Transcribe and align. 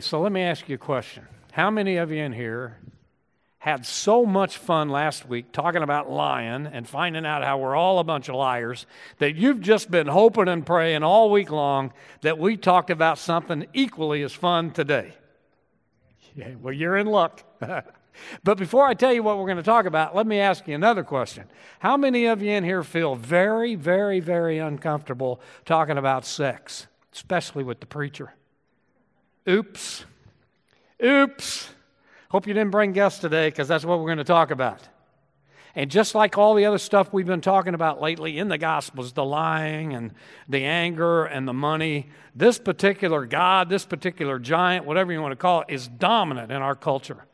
So 0.00 0.20
let 0.20 0.30
me 0.30 0.42
ask 0.42 0.68
you 0.68 0.76
a 0.76 0.78
question. 0.78 1.26
How 1.50 1.72
many 1.72 1.96
of 1.96 2.12
you 2.12 2.22
in 2.22 2.32
here 2.32 2.78
had 3.58 3.84
so 3.84 4.24
much 4.24 4.56
fun 4.56 4.90
last 4.90 5.28
week 5.28 5.50
talking 5.50 5.82
about 5.82 6.08
lying 6.08 6.68
and 6.68 6.88
finding 6.88 7.26
out 7.26 7.42
how 7.42 7.58
we're 7.58 7.74
all 7.74 7.98
a 7.98 8.04
bunch 8.04 8.28
of 8.28 8.36
liars 8.36 8.86
that 9.18 9.34
you've 9.34 9.60
just 9.60 9.90
been 9.90 10.06
hoping 10.06 10.46
and 10.46 10.64
praying 10.64 11.02
all 11.02 11.32
week 11.32 11.50
long 11.50 11.92
that 12.20 12.38
we 12.38 12.56
talked 12.56 12.90
about 12.90 13.18
something 13.18 13.66
equally 13.72 14.22
as 14.22 14.32
fun 14.32 14.70
today? 14.70 15.14
Yeah, 16.36 16.54
well, 16.62 16.72
you're 16.72 16.96
in 16.96 17.08
luck. 17.08 17.42
but 18.44 18.56
before 18.56 18.86
I 18.86 18.94
tell 18.94 19.12
you 19.12 19.24
what 19.24 19.36
we're 19.36 19.46
going 19.46 19.56
to 19.56 19.64
talk 19.64 19.84
about, 19.84 20.14
let 20.14 20.28
me 20.28 20.38
ask 20.38 20.68
you 20.68 20.76
another 20.76 21.02
question. 21.02 21.48
How 21.80 21.96
many 21.96 22.26
of 22.26 22.40
you 22.40 22.52
in 22.52 22.62
here 22.62 22.84
feel 22.84 23.16
very, 23.16 23.74
very, 23.74 24.20
very 24.20 24.58
uncomfortable 24.58 25.40
talking 25.64 25.98
about 25.98 26.24
sex, 26.24 26.86
especially 27.12 27.64
with 27.64 27.80
the 27.80 27.86
preacher? 27.86 28.32
Oops. 29.48 30.04
Oops. 31.02 31.70
Hope 32.30 32.46
you 32.46 32.52
didn't 32.52 32.70
bring 32.70 32.92
guests 32.92 33.20
today 33.20 33.48
because 33.48 33.68
that's 33.68 33.84
what 33.84 33.98
we're 33.98 34.06
going 34.06 34.18
to 34.18 34.24
talk 34.24 34.50
about. 34.50 34.80
And 35.74 35.90
just 35.90 36.14
like 36.14 36.36
all 36.36 36.54
the 36.54 36.64
other 36.64 36.78
stuff 36.78 37.12
we've 37.12 37.26
been 37.26 37.40
talking 37.40 37.72
about 37.72 38.00
lately 38.00 38.38
in 38.38 38.48
the 38.48 38.58
Gospels, 38.58 39.12
the 39.12 39.24
lying 39.24 39.94
and 39.94 40.12
the 40.48 40.64
anger 40.64 41.24
and 41.24 41.46
the 41.46 41.52
money, 41.52 42.08
this 42.34 42.58
particular 42.58 43.24
God, 43.26 43.68
this 43.68 43.86
particular 43.86 44.38
giant, 44.38 44.86
whatever 44.86 45.12
you 45.12 45.22
want 45.22 45.32
to 45.32 45.36
call 45.36 45.62
it, 45.62 45.66
is 45.68 45.88
dominant 45.88 46.50
in 46.50 46.62
our 46.62 46.74
culture. 46.74 47.24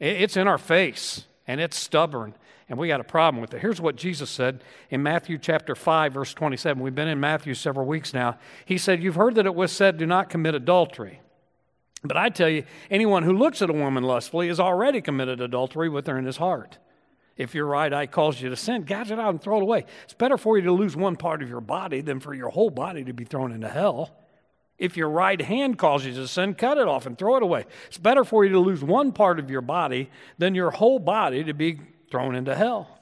It's 0.00 0.36
in 0.36 0.48
our 0.48 0.58
face 0.58 1.26
and 1.46 1.60
it's 1.60 1.78
stubborn 1.78 2.34
and 2.68 2.78
we 2.78 2.88
got 2.88 3.00
a 3.00 3.04
problem 3.04 3.40
with 3.40 3.54
it. 3.54 3.60
Here's 3.60 3.80
what 3.80 3.96
Jesus 3.96 4.30
said 4.30 4.62
in 4.90 5.02
Matthew 5.02 5.38
chapter 5.38 5.74
5 5.74 6.12
verse 6.12 6.34
27. 6.34 6.82
We've 6.82 6.94
been 6.94 7.08
in 7.08 7.20
Matthew 7.20 7.54
several 7.54 7.86
weeks 7.86 8.12
now. 8.12 8.38
He 8.64 8.78
said, 8.78 9.02
"You've 9.02 9.14
heard 9.14 9.34
that 9.36 9.46
it 9.46 9.54
was 9.54 9.72
said, 9.72 9.98
do 9.98 10.06
not 10.06 10.30
commit 10.30 10.54
adultery." 10.54 11.20
But 12.04 12.16
I 12.16 12.28
tell 12.28 12.48
you, 12.48 12.64
anyone 12.90 13.24
who 13.24 13.36
looks 13.36 13.60
at 13.60 13.70
a 13.70 13.74
woman 13.74 14.04
lustfully 14.04 14.48
has 14.48 14.60
already 14.60 15.00
committed 15.00 15.40
adultery 15.40 15.88
with 15.88 16.06
her 16.06 16.16
in 16.16 16.24
his 16.24 16.36
heart. 16.36 16.78
If 17.36 17.54
your 17.54 17.66
right 17.66 17.92
eye 17.92 18.06
calls 18.06 18.40
you 18.40 18.50
to 18.50 18.56
sin, 18.56 18.82
gouge 18.82 19.10
it 19.10 19.18
out 19.18 19.30
and 19.30 19.40
throw 19.40 19.58
it 19.58 19.62
away. 19.62 19.84
It's 20.04 20.14
better 20.14 20.36
for 20.36 20.56
you 20.56 20.64
to 20.64 20.72
lose 20.72 20.96
one 20.96 21.16
part 21.16 21.42
of 21.42 21.48
your 21.48 21.60
body 21.60 22.00
than 22.00 22.20
for 22.20 22.34
your 22.34 22.50
whole 22.50 22.70
body 22.70 23.04
to 23.04 23.12
be 23.12 23.24
thrown 23.24 23.52
into 23.52 23.68
hell. 23.68 24.16
If 24.76 24.96
your 24.96 25.08
right 25.08 25.40
hand 25.40 25.78
calls 25.78 26.04
you 26.04 26.12
to 26.14 26.28
sin, 26.28 26.54
cut 26.54 26.78
it 26.78 26.86
off 26.86 27.06
and 27.06 27.18
throw 27.18 27.36
it 27.36 27.42
away. 27.42 27.66
It's 27.86 27.98
better 27.98 28.24
for 28.24 28.44
you 28.44 28.52
to 28.52 28.60
lose 28.60 28.82
one 28.82 29.12
part 29.12 29.38
of 29.38 29.50
your 29.50 29.60
body 29.60 30.10
than 30.38 30.54
your 30.54 30.70
whole 30.70 30.98
body 30.98 31.44
to 31.44 31.52
be 31.52 31.80
thrown 32.10 32.34
into 32.34 32.54
hell. 32.54 32.97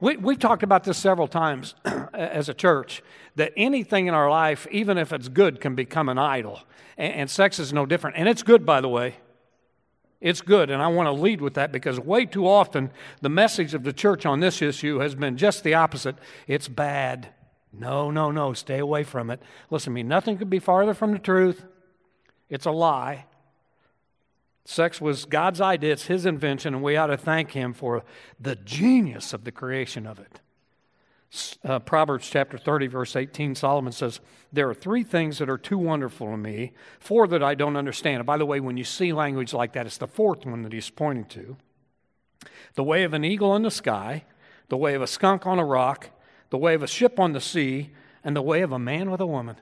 We, 0.00 0.16
we've 0.18 0.38
talked 0.38 0.62
about 0.62 0.84
this 0.84 0.98
several 0.98 1.26
times 1.26 1.74
as 2.12 2.48
a 2.48 2.54
church 2.54 3.02
that 3.36 3.52
anything 3.56 4.06
in 4.06 4.14
our 4.14 4.30
life, 4.30 4.66
even 4.70 4.98
if 4.98 5.12
it's 5.12 5.28
good, 5.28 5.60
can 5.60 5.74
become 5.74 6.08
an 6.08 6.18
idol. 6.18 6.60
And, 6.98 7.12
and 7.14 7.30
sex 7.30 7.58
is 7.58 7.72
no 7.72 7.86
different. 7.86 8.16
And 8.16 8.28
it's 8.28 8.42
good, 8.42 8.66
by 8.66 8.80
the 8.80 8.88
way. 8.88 9.16
It's 10.20 10.40
good. 10.40 10.70
And 10.70 10.82
I 10.82 10.88
want 10.88 11.06
to 11.06 11.12
lead 11.12 11.40
with 11.40 11.54
that 11.54 11.72
because 11.72 11.98
way 12.00 12.26
too 12.26 12.46
often 12.46 12.90
the 13.20 13.28
message 13.28 13.74
of 13.74 13.84
the 13.84 13.92
church 13.92 14.26
on 14.26 14.40
this 14.40 14.60
issue 14.60 14.98
has 14.98 15.14
been 15.14 15.36
just 15.36 15.62
the 15.62 15.74
opposite 15.74 16.16
it's 16.46 16.68
bad. 16.68 17.28
No, 17.72 18.10
no, 18.10 18.30
no. 18.30 18.52
Stay 18.52 18.78
away 18.78 19.02
from 19.02 19.30
it. 19.30 19.40
Listen 19.70 19.92
to 19.92 19.94
me. 19.94 20.02
Nothing 20.02 20.38
could 20.38 20.50
be 20.50 20.58
farther 20.58 20.94
from 20.94 21.12
the 21.12 21.18
truth. 21.18 21.64
It's 22.48 22.66
a 22.66 22.70
lie. 22.70 23.26
Sex 24.68 25.00
was 25.00 25.26
God's 25.26 25.60
idea, 25.60 25.92
it's 25.92 26.06
His 26.06 26.26
invention, 26.26 26.74
and 26.74 26.82
we 26.82 26.96
ought 26.96 27.06
to 27.06 27.16
thank 27.16 27.52
Him 27.52 27.72
for 27.72 28.02
the 28.40 28.56
genius 28.56 29.32
of 29.32 29.44
the 29.44 29.52
creation 29.52 30.06
of 30.06 30.18
it. 30.18 30.40
Uh, 31.64 31.78
Proverbs 31.78 32.28
chapter 32.28 32.58
30, 32.58 32.88
verse 32.88 33.14
18, 33.14 33.54
Solomon 33.54 33.92
says, 33.92 34.20
There 34.52 34.68
are 34.68 34.74
three 34.74 35.04
things 35.04 35.38
that 35.38 35.48
are 35.48 35.58
too 35.58 35.78
wonderful 35.78 36.32
to 36.32 36.36
me, 36.36 36.72
four 36.98 37.28
that 37.28 37.44
I 37.44 37.54
don't 37.54 37.76
understand. 37.76 38.16
And 38.16 38.26
by 38.26 38.38
the 38.38 38.46
way, 38.46 38.58
when 38.58 38.76
you 38.76 38.82
see 38.82 39.12
language 39.12 39.54
like 39.54 39.72
that, 39.74 39.86
it's 39.86 39.98
the 39.98 40.08
fourth 40.08 40.44
one 40.44 40.62
that 40.62 40.72
he's 40.72 40.90
pointing 40.90 41.26
to 41.26 41.56
the 42.74 42.84
way 42.84 43.04
of 43.04 43.14
an 43.14 43.24
eagle 43.24 43.54
in 43.54 43.62
the 43.62 43.70
sky, 43.70 44.24
the 44.68 44.76
way 44.76 44.94
of 44.94 45.02
a 45.02 45.06
skunk 45.06 45.46
on 45.46 45.58
a 45.60 45.64
rock, 45.64 46.10
the 46.50 46.58
way 46.58 46.74
of 46.74 46.82
a 46.82 46.88
ship 46.88 47.20
on 47.20 47.32
the 47.32 47.40
sea, 47.40 47.90
and 48.24 48.34
the 48.34 48.42
way 48.42 48.62
of 48.62 48.72
a 48.72 48.78
man 48.78 49.10
with 49.10 49.20
a 49.20 49.26
woman. 49.26 49.56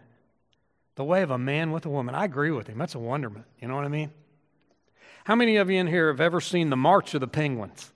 The 0.96 1.04
way 1.04 1.22
of 1.22 1.30
a 1.30 1.38
man 1.38 1.72
with 1.72 1.84
a 1.84 1.90
woman. 1.90 2.14
I 2.14 2.24
agree 2.24 2.50
with 2.50 2.68
him. 2.68 2.78
That's 2.78 2.94
a 2.94 2.98
wonderment. 2.98 3.44
You 3.60 3.68
know 3.68 3.76
what 3.76 3.84
I 3.84 3.88
mean? 3.88 4.10
How 5.24 5.34
many 5.34 5.56
of 5.56 5.70
you 5.70 5.80
in 5.80 5.86
here 5.86 6.08
have 6.08 6.20
ever 6.20 6.38
seen 6.38 6.68
The 6.68 6.76
March 6.76 7.14
of 7.14 7.20
the 7.22 7.26
Penguins? 7.26 7.90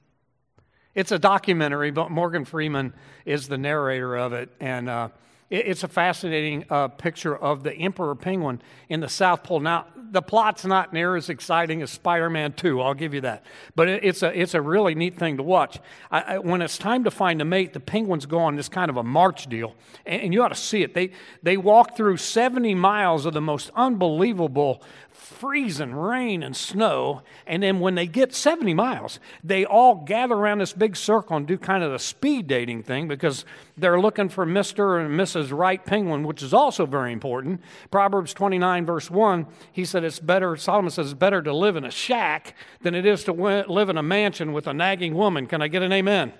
It's 0.94 1.12
a 1.12 1.18
documentary, 1.18 1.90
but 1.90 2.10
Morgan 2.10 2.46
Freeman 2.46 2.94
is 3.26 3.48
the 3.48 3.58
narrator 3.58 4.16
of 4.16 4.32
it. 4.32 4.48
And 4.60 4.88
uh, 4.88 5.10
it's 5.50 5.82
a 5.82 5.88
fascinating 5.88 6.64
uh, 6.70 6.88
picture 6.88 7.36
of 7.36 7.64
the 7.64 7.74
emperor 7.74 8.14
penguin 8.14 8.62
in 8.88 9.00
the 9.00 9.10
South 9.10 9.42
Pole. 9.42 9.60
Now, 9.60 9.88
the 10.10 10.22
plot's 10.22 10.64
not 10.64 10.94
near 10.94 11.16
as 11.16 11.28
exciting 11.28 11.82
as 11.82 11.90
Spider 11.90 12.30
Man 12.30 12.54
2, 12.54 12.80
I'll 12.80 12.94
give 12.94 13.12
you 13.12 13.20
that. 13.20 13.44
But 13.74 13.88
it, 13.88 14.04
it's, 14.04 14.22
a, 14.22 14.40
it's 14.40 14.54
a 14.54 14.62
really 14.62 14.94
neat 14.94 15.18
thing 15.18 15.36
to 15.36 15.42
watch. 15.42 15.78
I, 16.10 16.20
I, 16.20 16.38
when 16.38 16.62
it's 16.62 16.78
time 16.78 17.04
to 17.04 17.10
find 17.10 17.42
a 17.42 17.44
mate, 17.44 17.74
the 17.74 17.80
penguins 17.80 18.24
go 18.24 18.38
on 18.38 18.56
this 18.56 18.70
kind 18.70 18.88
of 18.90 18.96
a 18.96 19.02
march 19.02 19.48
deal. 19.48 19.74
And, 20.06 20.22
and 20.22 20.34
you 20.34 20.42
ought 20.42 20.48
to 20.48 20.54
see 20.54 20.82
it. 20.82 20.94
They, 20.94 21.10
they 21.42 21.58
walk 21.58 21.94
through 21.94 22.16
70 22.16 22.74
miles 22.74 23.26
of 23.26 23.34
the 23.34 23.42
most 23.42 23.70
unbelievable 23.74 24.82
freezing 25.18 25.94
rain 25.94 26.42
and 26.42 26.56
snow. 26.56 27.22
And 27.46 27.62
then 27.62 27.80
when 27.80 27.94
they 27.96 28.06
get 28.06 28.34
70 28.34 28.72
miles, 28.74 29.18
they 29.42 29.64
all 29.64 29.96
gather 29.96 30.34
around 30.34 30.58
this 30.58 30.72
big 30.72 30.96
circle 30.96 31.36
and 31.36 31.46
do 31.46 31.58
kind 31.58 31.82
of 31.82 31.92
the 31.92 31.98
speed 31.98 32.46
dating 32.46 32.84
thing 32.84 33.08
because 33.08 33.44
they're 33.76 34.00
looking 34.00 34.28
for 34.28 34.46
Mr. 34.46 35.04
and 35.04 35.18
Mrs. 35.18 35.56
Right 35.56 35.84
Penguin, 35.84 36.22
which 36.22 36.42
is 36.42 36.54
also 36.54 36.86
very 36.86 37.12
important. 37.12 37.60
Proverbs 37.90 38.32
29, 38.32 38.86
verse 38.86 39.10
1, 39.10 39.46
he 39.72 39.84
said 39.84 40.04
it's 40.04 40.20
better, 40.20 40.56
Solomon 40.56 40.90
says 40.90 41.06
it's 41.06 41.14
better 41.14 41.42
to 41.42 41.52
live 41.52 41.76
in 41.76 41.84
a 41.84 41.90
shack 41.90 42.54
than 42.82 42.94
it 42.94 43.04
is 43.04 43.24
to 43.24 43.32
live 43.32 43.88
in 43.88 43.98
a 43.98 44.02
mansion 44.02 44.52
with 44.52 44.66
a 44.66 44.72
nagging 44.72 45.14
woman. 45.14 45.46
Can 45.46 45.60
I 45.60 45.68
get 45.68 45.82
an 45.82 45.92
amen? 45.92 46.28
amen. 46.28 46.38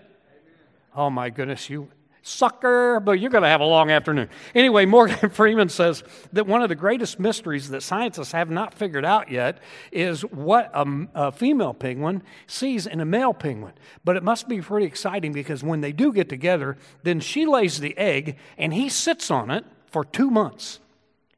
Oh 0.94 1.10
my 1.10 1.30
goodness, 1.30 1.68
you 1.68 1.88
sucker, 2.22 3.00
but 3.00 3.20
you're 3.20 3.30
going 3.30 3.42
to 3.42 3.48
have 3.48 3.60
a 3.60 3.64
long 3.64 3.90
afternoon. 3.90 4.28
Anyway, 4.54 4.86
Morgan 4.86 5.30
Freeman 5.30 5.68
says 5.68 6.02
that 6.32 6.46
one 6.46 6.62
of 6.62 6.68
the 6.68 6.74
greatest 6.74 7.18
mysteries 7.18 7.70
that 7.70 7.82
scientists 7.82 8.32
have 8.32 8.50
not 8.50 8.74
figured 8.74 9.04
out 9.04 9.30
yet 9.30 9.58
is 9.92 10.22
what 10.22 10.70
a, 10.74 11.06
a, 11.14 11.32
female 11.32 11.74
penguin 11.74 12.22
sees 12.46 12.86
in 12.86 13.00
a 13.00 13.04
male 13.04 13.34
penguin. 13.34 13.72
But 14.04 14.16
it 14.16 14.22
must 14.22 14.48
be 14.48 14.60
pretty 14.60 14.86
exciting 14.86 15.32
because 15.32 15.62
when 15.62 15.80
they 15.80 15.92
do 15.92 16.12
get 16.12 16.28
together, 16.28 16.76
then 17.02 17.20
she 17.20 17.46
lays 17.46 17.80
the 17.80 17.96
egg 17.96 18.36
and 18.56 18.74
he 18.74 18.88
sits 18.88 19.30
on 19.30 19.50
it 19.50 19.64
for 19.86 20.04
two 20.04 20.30
months 20.30 20.80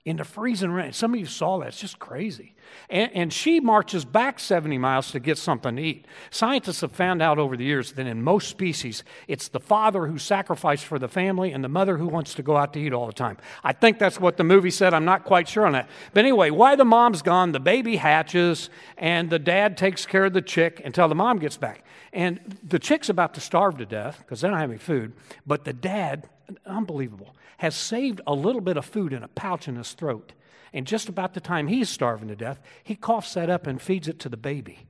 in 0.07 0.17
the 0.17 0.25
freezing 0.25 0.71
rain. 0.73 0.93
Some 0.95 1.13
of 1.13 1.21
you 1.21 1.27
saw 1.27 1.59
that. 1.59 1.69
It's 1.69 1.81
just 1.81 1.99
crazy. 1.99 2.55
And, 2.89 3.11
and, 3.13 3.33
she 3.33 3.61
marches 3.61 4.05
back 4.05 4.39
70 4.39 4.79
miles 4.79 5.11
to 5.11 5.21
get 5.21 5.37
something 5.37 5.77
to 5.77 5.83
eat. 5.83 6.07
Scientists 6.31 6.81
have 6.81 6.93
found 6.93 7.21
out 7.21 7.39
over 7.39 7.57
the 7.57 7.65
years 7.65 7.93
that 7.93 8.07
in 8.07 8.23
most 8.23 8.49
species, 8.49 9.03
it's 9.29 9.49
the 9.49 9.61
father 9.61 10.07
who 10.07 10.17
sacrificed 10.17 10.87
for 10.87 10.99
the 10.99 11.09
family 11.09 11.53
and 11.53 11.63
the 11.63 11.69
mother 11.69 11.99
who 11.99 12.07
wants 12.07 12.33
to 12.35 12.43
go 12.43 12.57
out 12.57 12.73
to 12.75 12.81
eat 12.81 12.93
all 12.95 13.07
the 13.07 13.13
time. 13.13 13.37
I 13.63 13.73
think 13.73 13.99
that's 13.99 14.19
what 14.19 14.37
the 14.37 14.45
movie 14.45 14.71
said. 14.71 14.95
I'm 14.95 15.05
not 15.05 15.25
quite 15.25 15.49
sure 15.49 15.67
on 15.67 15.73
that. 15.73 15.89
But 16.15 16.21
anyway, 16.21 16.51
why 16.51 16.77
the 16.77 16.85
mom's 16.85 17.23
gone, 17.23 17.53
the 17.53 17.61
baby 17.61 17.97
hatches, 17.97 18.71
and 18.97 19.29
the 19.29 19.39
dad 19.39 19.77
takes 19.77 20.07
care 20.07 20.25
of 20.25 20.33
the 20.33 20.43
chick 20.43 20.81
until 20.83 21.09
the 21.09 21.15
mom 21.15 21.41
gets 21.41 21.57
back. 21.57 21.85
And 22.13 22.59
the 22.67 22.79
chick's 22.79 23.09
about 23.09 23.35
to 23.35 23.41
starve 23.41 23.77
to 23.79 23.87
death 23.87 24.19
because 24.19 24.41
they 24.41 24.49
don't 24.49 24.59
have 24.59 24.71
any 24.71 24.79
food, 24.79 25.13
but 25.47 25.65
the 25.65 25.73
dad, 25.73 26.29
unbelievable, 26.67 27.35
has 27.59 27.75
saved 27.75 28.21
a 28.27 28.35
little 28.35 28.61
bit 28.61 28.77
of 28.77 28.85
food 28.85 29.13
in 29.13 29.23
a 29.23 29.29
pouch 29.29 29.69
in 29.69 29.77
his 29.77 29.93
throat. 29.93 30.33
And 30.73 30.87
just 30.87 31.09
about 31.09 31.35
the 31.35 31.41
time 31.41 31.67
he's 31.67 31.89
starving 31.89 32.29
to 32.29 32.37
death, 32.37 32.61
he 32.85 32.95
coughs 32.95 33.35
that 33.35 33.51
up 33.51 33.67
and 33.67 33.81
feeds 33.81 34.09
it 34.09 34.19
to 34.21 34.29
the 34.29 34.37
baby. 34.37 34.87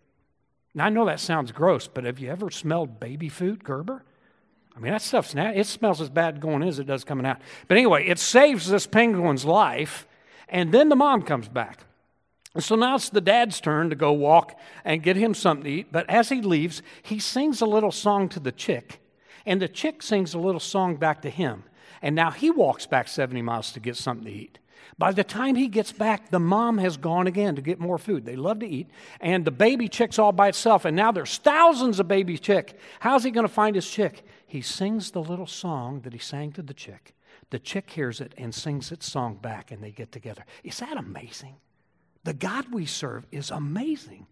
Now, 0.75 0.87
I 0.87 0.91
know 0.91 1.07
that 1.07 1.21
sounds 1.21 1.53
gross, 1.53 1.89
but 1.89 2.05
have 2.05 2.21
you 2.21 2.31
ever 2.31 2.51
smelled 2.51 3.01
baby 3.01 3.29
food, 3.29 3.65
Gerber? 3.65 4.05
I 4.77 4.79
mean, 4.79 4.93
that 4.93 5.03
stuff's 5.03 5.35
now, 5.35 5.51
it 5.51 5.67
smells 5.67 6.01
as 6.01 6.09
bad 6.09 6.41
going 6.41 6.63
in 6.63 6.69
as 6.69 6.79
it 6.79 6.87
does 6.87 7.03
coming 7.03 7.27
out. 7.27 7.41
But 7.67 7.77
anyway, 7.77 8.07
it 8.07 8.19
saves 8.19 8.69
this 8.69 8.87
penguin's 8.87 9.45
life, 9.45 10.07
and 10.49 10.73
then 10.73 10.89
the 10.89 10.97
mom 10.97 11.23
comes 11.23 11.49
back. 11.49 11.85
And 12.55 12.63
so 12.65 12.75
now 12.75 12.97
it's 12.97 13.11
the 13.11 13.21
dad's 13.21 13.61
turn 13.61 13.91
to 13.91 13.97
go 13.97 14.13
walk 14.13 14.59
and 14.85 15.03
get 15.03 15.17
him 15.17 15.35
something 15.35 15.65
to 15.65 15.71
eat. 15.71 15.93
But 15.93 16.09
as 16.11 16.29
he 16.29 16.41
leaves, 16.41 16.83
he 17.03 17.19
sings 17.19 17.61
a 17.61 17.67
little 17.67 17.93
song 17.93 18.29
to 18.31 18.41
the 18.41 18.53
chick, 18.53 19.01
and 19.47 19.61
the 19.61 19.69
chick 19.69 20.03
sings 20.03 20.35
a 20.35 20.39
little 20.39 20.61
song 20.61 20.97
back 20.97 21.23
to 21.23 21.31
him. 21.31 21.65
And 22.03 22.15
now 22.15 22.31
he 22.31 22.51
walks 22.51 22.87
back 22.87 23.09
70 23.09 23.43
miles 23.43 23.73
to 23.73 23.81
get 23.81 23.97
something 23.97 24.25
to 24.27 24.33
eat. 24.33 24.59
By 24.99 25.13
the 25.13 25.25
time 25.25 25.55
he 25.55 25.69
gets 25.69 25.93
back, 25.93 26.31
the 26.31 26.41
mom 26.41 26.79
has 26.79 26.97
gone 26.97 27.27
again 27.27 27.57
to 27.57 27.63
get 27.63 27.81
more 27.81 27.99
food. 27.99 28.25
They 28.25 28.37
love 28.37 28.61
to 28.61 28.67
eat. 28.67 28.89
And 29.21 29.45
the 29.45 29.51
baby 29.51 29.89
chick's 29.89 30.19
all 30.19 30.33
by 30.33 30.49
itself. 30.49 30.85
And 30.85 30.97
now 30.97 31.11
there's 31.11 31.39
thousands 31.39 32.01
of 32.01 32.09
baby 32.09 32.37
chick. 32.37 32.79
How's 33.01 33.25
he 33.25 33.31
going 33.31 33.47
to 33.47 33.53
find 33.53 33.75
his 33.75 33.91
chick? 33.91 34.27
He 34.47 34.61
sings 34.61 35.11
the 35.11 35.23
little 35.23 35.47
song 35.47 36.01
that 36.03 36.13
he 36.13 36.19
sang 36.19 36.53
to 36.53 36.63
the 36.63 36.75
chick. 36.75 37.15
The 37.51 37.59
chick 37.59 37.91
hears 37.91 38.21
it 38.21 38.35
and 38.37 38.55
sings 38.55 38.93
its 38.93 39.11
song 39.11 39.37
back, 39.37 39.71
and 39.71 39.83
they 39.83 39.91
get 39.91 40.13
together. 40.13 40.45
Is 40.63 40.79
that 40.79 40.97
amazing? 40.97 41.57
The 42.25 42.35
God 42.35 42.73
we 42.73 42.87
serve 42.87 43.27
is 43.33 43.51
amazing. 43.51 44.27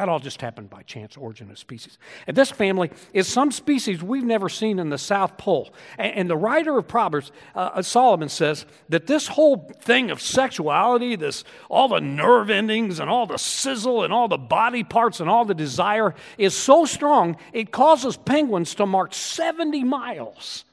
That 0.00 0.08
all 0.08 0.18
just 0.18 0.40
happened 0.40 0.70
by 0.70 0.80
chance, 0.84 1.14
origin 1.18 1.50
of 1.50 1.58
species. 1.58 1.98
And 2.26 2.34
this 2.34 2.50
family 2.50 2.90
is 3.12 3.28
some 3.28 3.52
species 3.52 4.02
we've 4.02 4.24
never 4.24 4.48
seen 4.48 4.78
in 4.78 4.88
the 4.88 4.96
South 4.96 5.36
Pole. 5.36 5.74
And, 5.98 6.14
and 6.14 6.30
the 6.30 6.38
writer 6.38 6.78
of 6.78 6.88
Proverbs, 6.88 7.32
uh, 7.54 7.72
uh, 7.74 7.82
Solomon, 7.82 8.30
says 8.30 8.64
that 8.88 9.06
this 9.06 9.28
whole 9.28 9.70
thing 9.82 10.10
of 10.10 10.22
sexuality, 10.22 11.16
this 11.16 11.44
all 11.68 11.88
the 11.88 12.00
nerve 12.00 12.48
endings 12.48 12.98
and 12.98 13.10
all 13.10 13.26
the 13.26 13.36
sizzle 13.36 14.02
and 14.02 14.10
all 14.10 14.26
the 14.26 14.38
body 14.38 14.84
parts 14.84 15.20
and 15.20 15.28
all 15.28 15.44
the 15.44 15.54
desire 15.54 16.14
is 16.38 16.54
so 16.54 16.86
strong 16.86 17.36
it 17.52 17.70
causes 17.70 18.16
penguins 18.16 18.74
to 18.76 18.86
march 18.86 19.12
70 19.12 19.84
miles 19.84 20.64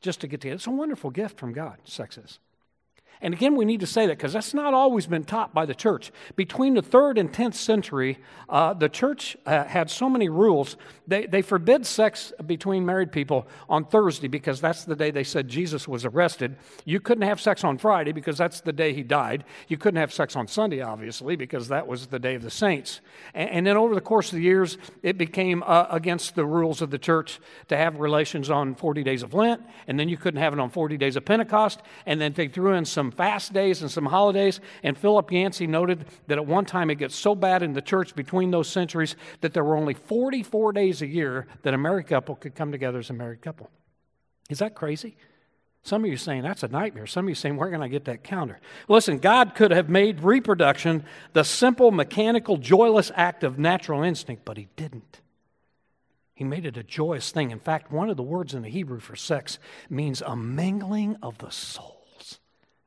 just 0.00 0.20
to 0.22 0.26
get 0.26 0.40
to 0.40 0.48
it. 0.48 0.54
It's 0.54 0.66
a 0.66 0.72
wonderful 0.72 1.10
gift 1.10 1.38
from 1.38 1.52
God, 1.52 1.76
sex 1.84 2.18
is. 2.18 2.40
And 3.20 3.34
again, 3.34 3.56
we 3.56 3.64
need 3.64 3.80
to 3.80 3.86
say 3.86 4.06
that 4.06 4.16
because 4.16 4.32
that's 4.32 4.54
not 4.54 4.74
always 4.74 5.06
been 5.06 5.24
taught 5.24 5.52
by 5.52 5.66
the 5.66 5.74
church. 5.74 6.12
Between 6.36 6.74
the 6.74 6.82
third 6.82 7.18
and 7.18 7.32
tenth 7.32 7.56
century, 7.56 8.18
uh, 8.48 8.74
the 8.74 8.88
church 8.88 9.36
uh, 9.44 9.64
had 9.64 9.90
so 9.90 10.08
many 10.08 10.28
rules. 10.28 10.76
They, 11.06 11.26
they 11.26 11.42
forbid 11.42 11.84
sex 11.84 12.32
between 12.46 12.86
married 12.86 13.10
people 13.10 13.48
on 13.68 13.84
Thursday 13.84 14.28
because 14.28 14.60
that's 14.60 14.84
the 14.84 14.94
day 14.94 15.10
they 15.10 15.24
said 15.24 15.48
Jesus 15.48 15.88
was 15.88 16.04
arrested. 16.04 16.56
You 16.84 17.00
couldn't 17.00 17.26
have 17.26 17.40
sex 17.40 17.64
on 17.64 17.78
Friday 17.78 18.12
because 18.12 18.38
that's 18.38 18.60
the 18.60 18.72
day 18.72 18.92
he 18.92 19.02
died. 19.02 19.44
You 19.66 19.78
couldn't 19.78 20.00
have 20.00 20.12
sex 20.12 20.36
on 20.36 20.46
Sunday, 20.46 20.80
obviously, 20.80 21.34
because 21.34 21.68
that 21.68 21.86
was 21.86 22.06
the 22.06 22.18
day 22.18 22.36
of 22.36 22.42
the 22.42 22.50
saints. 22.50 23.00
And, 23.34 23.50
and 23.50 23.66
then 23.66 23.76
over 23.76 23.94
the 23.94 24.00
course 24.00 24.32
of 24.32 24.36
the 24.36 24.44
years, 24.44 24.78
it 25.02 25.18
became 25.18 25.62
uh, 25.66 25.86
against 25.90 26.34
the 26.36 26.46
rules 26.46 26.82
of 26.82 26.90
the 26.90 26.98
church 26.98 27.40
to 27.68 27.76
have 27.76 27.98
relations 27.98 28.50
on 28.50 28.74
40 28.74 29.02
days 29.02 29.22
of 29.22 29.34
Lent, 29.34 29.62
and 29.86 29.98
then 29.98 30.08
you 30.08 30.16
couldn't 30.16 30.40
have 30.40 30.52
it 30.52 30.60
on 30.60 30.70
40 30.70 30.96
days 30.96 31.16
of 31.16 31.24
Pentecost, 31.24 31.82
and 32.06 32.20
then 32.20 32.32
they 32.32 32.48
threw 32.48 32.74
in 32.74 32.84
some 32.84 33.07
some 33.08 33.16
fast 33.16 33.54
days 33.54 33.80
and 33.80 33.90
some 33.90 34.04
holidays. 34.04 34.60
And 34.82 34.96
Philip 34.96 35.32
Yancey 35.32 35.66
noted 35.66 36.04
that 36.26 36.36
at 36.36 36.46
one 36.46 36.66
time 36.66 36.90
it 36.90 36.96
gets 36.96 37.14
so 37.14 37.34
bad 37.34 37.62
in 37.62 37.72
the 37.72 37.80
church 37.80 38.14
between 38.14 38.50
those 38.50 38.68
centuries 38.68 39.16
that 39.40 39.54
there 39.54 39.64
were 39.64 39.76
only 39.76 39.94
44 39.94 40.72
days 40.72 41.00
a 41.00 41.06
year 41.06 41.46
that 41.62 41.72
a 41.72 41.78
married 41.78 42.06
couple 42.06 42.36
could 42.36 42.54
come 42.54 42.70
together 42.70 42.98
as 42.98 43.08
a 43.08 43.14
married 43.14 43.40
couple. 43.40 43.70
Is 44.50 44.58
that 44.58 44.74
crazy? 44.74 45.16
Some 45.82 46.04
of 46.04 46.10
you 46.10 46.18
saying 46.18 46.42
that's 46.42 46.62
a 46.62 46.68
nightmare. 46.68 47.06
Some 47.06 47.24
of 47.24 47.28
you 47.30 47.34
saying, 47.34 47.56
where 47.56 47.70
can 47.70 47.82
I 47.82 47.88
get 47.88 48.04
that 48.06 48.24
calendar? 48.24 48.60
Listen, 48.88 49.18
God 49.18 49.54
could 49.54 49.70
have 49.70 49.88
made 49.88 50.20
reproduction 50.20 51.04
the 51.32 51.44
simple, 51.44 51.90
mechanical, 51.90 52.58
joyless 52.58 53.10
act 53.14 53.42
of 53.42 53.58
natural 53.58 54.02
instinct, 54.02 54.44
but 54.44 54.58
He 54.58 54.68
didn't. 54.76 55.22
He 56.34 56.44
made 56.44 56.66
it 56.66 56.76
a 56.76 56.82
joyous 56.82 57.30
thing. 57.30 57.52
In 57.52 57.58
fact, 57.58 57.90
one 57.90 58.10
of 58.10 58.18
the 58.18 58.22
words 58.22 58.52
in 58.52 58.62
the 58.62 58.68
Hebrew 58.68 59.00
for 59.00 59.16
sex 59.16 59.58
means 59.88 60.20
a 60.20 60.36
mingling 60.36 61.16
of 61.22 61.38
the 61.38 61.50
soul. 61.50 61.97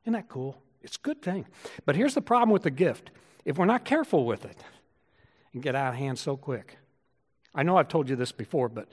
Isn't 0.02 0.14
that 0.14 0.28
cool? 0.28 0.60
It's 0.82 0.96
a 0.96 1.00
good 1.00 1.22
thing. 1.22 1.46
But 1.86 1.96
here's 1.96 2.14
the 2.14 2.22
problem 2.22 2.50
with 2.50 2.62
the 2.62 2.70
gift 2.70 3.10
if 3.44 3.58
we're 3.58 3.64
not 3.64 3.84
careful 3.84 4.24
with 4.24 4.44
it, 4.44 4.62
can 5.52 5.60
get 5.60 5.74
out 5.74 5.92
of 5.92 5.98
hand 5.98 6.18
so 6.18 6.36
quick. 6.36 6.78
I 7.54 7.62
know 7.62 7.76
I've 7.76 7.88
told 7.88 8.08
you 8.08 8.16
this 8.16 8.32
before, 8.32 8.68
but 8.68 8.88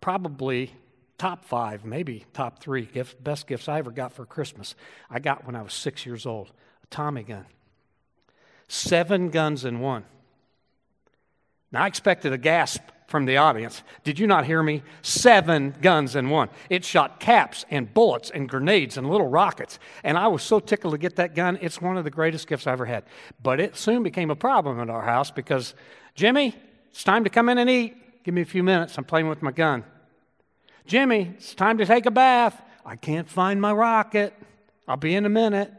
probably 0.00 0.72
top 1.18 1.44
five, 1.44 1.84
maybe 1.84 2.26
top 2.32 2.60
three 2.60 2.84
gifts, 2.84 3.14
best 3.14 3.46
gifts 3.46 3.68
I 3.68 3.78
ever 3.78 3.90
got 3.90 4.12
for 4.12 4.26
Christmas. 4.26 4.74
I 5.08 5.18
got 5.18 5.46
when 5.46 5.56
I 5.56 5.62
was 5.62 5.72
six 5.72 6.04
years 6.04 6.26
old 6.26 6.52
a 6.82 6.86
Tommy 6.88 7.22
gun. 7.22 7.46
Seven 8.68 9.30
guns 9.30 9.64
in 9.64 9.80
one. 9.80 10.04
Now, 11.70 11.84
I 11.84 11.86
expected 11.86 12.32
a 12.32 12.38
gasp 12.38 12.82
from 13.12 13.26
the 13.26 13.36
audience. 13.36 13.82
Did 14.04 14.18
you 14.18 14.26
not 14.26 14.46
hear 14.46 14.62
me? 14.62 14.82
Seven 15.02 15.76
guns 15.82 16.16
in 16.16 16.30
one. 16.30 16.48
It 16.70 16.82
shot 16.82 17.20
caps 17.20 17.66
and 17.70 17.92
bullets 17.92 18.30
and 18.30 18.48
grenades 18.48 18.96
and 18.96 19.08
little 19.08 19.28
rockets. 19.28 19.78
And 20.02 20.16
I 20.16 20.28
was 20.28 20.42
so 20.42 20.58
tickled 20.58 20.94
to 20.94 20.98
get 20.98 21.16
that 21.16 21.34
gun. 21.34 21.58
It's 21.60 21.80
one 21.80 21.98
of 21.98 22.04
the 22.04 22.10
greatest 22.10 22.48
gifts 22.48 22.66
I 22.66 22.72
ever 22.72 22.86
had. 22.86 23.04
But 23.42 23.60
it 23.60 23.76
soon 23.76 24.02
became 24.02 24.30
a 24.30 24.34
problem 24.34 24.80
in 24.80 24.88
our 24.88 25.02
house 25.02 25.30
because, 25.30 25.74
Jimmy, 26.14 26.56
it's 26.90 27.04
time 27.04 27.22
to 27.24 27.30
come 27.30 27.50
in 27.50 27.58
and 27.58 27.68
eat. 27.68 28.24
Give 28.24 28.32
me 28.32 28.40
a 28.40 28.46
few 28.46 28.62
minutes. 28.62 28.96
I'm 28.96 29.04
playing 29.04 29.28
with 29.28 29.42
my 29.42 29.52
gun. 29.52 29.84
Jimmy, 30.86 31.34
it's 31.36 31.54
time 31.54 31.76
to 31.78 31.84
take 31.84 32.06
a 32.06 32.10
bath. 32.10 32.60
I 32.84 32.96
can't 32.96 33.28
find 33.28 33.60
my 33.60 33.72
rocket. 33.72 34.32
I'll 34.88 34.96
be 34.96 35.14
in 35.14 35.26
a 35.26 35.28
minute. 35.28 35.70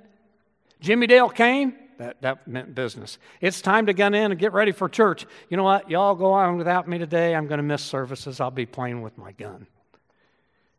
Jimmy 0.79 1.07
Dale 1.07 1.29
came. 1.29 1.73
That, 1.97 2.21
that 2.21 2.47
meant 2.47 2.75
business. 2.75 3.17
It's 3.41 3.61
time 3.61 3.85
to 3.85 3.93
gun 3.93 4.13
in 4.13 4.31
and 4.31 4.39
get 4.39 4.53
ready 4.53 4.71
for 4.71 4.89
church. 4.89 5.25
You 5.49 5.57
know 5.57 5.63
what? 5.63 5.89
Y'all 5.89 6.15
go 6.15 6.33
on 6.33 6.57
without 6.57 6.87
me 6.87 6.97
today. 6.97 7.35
I'm 7.35 7.47
going 7.47 7.59
to 7.59 7.63
miss 7.63 7.81
services. 7.81 8.39
I'll 8.39 8.51
be 8.51 8.65
playing 8.65 9.01
with 9.01 9.17
my 9.17 9.31
gun. 9.31 9.67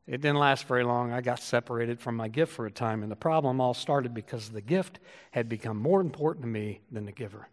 It 0.06 0.20
didn't 0.20 0.38
last 0.38 0.66
very 0.66 0.84
long. 0.84 1.12
I 1.12 1.20
got 1.22 1.40
separated 1.40 1.98
from 1.98 2.16
my 2.16 2.28
gift 2.28 2.52
for 2.52 2.66
a 2.66 2.70
time, 2.70 3.02
and 3.02 3.10
the 3.10 3.16
problem 3.16 3.60
all 3.60 3.72
started 3.72 4.12
because 4.12 4.50
the 4.50 4.60
gift 4.60 4.98
had 5.30 5.48
become 5.48 5.78
more 5.78 6.00
important 6.00 6.42
to 6.42 6.48
me 6.48 6.80
than 6.92 7.06
the 7.06 7.12
giver. 7.12 7.48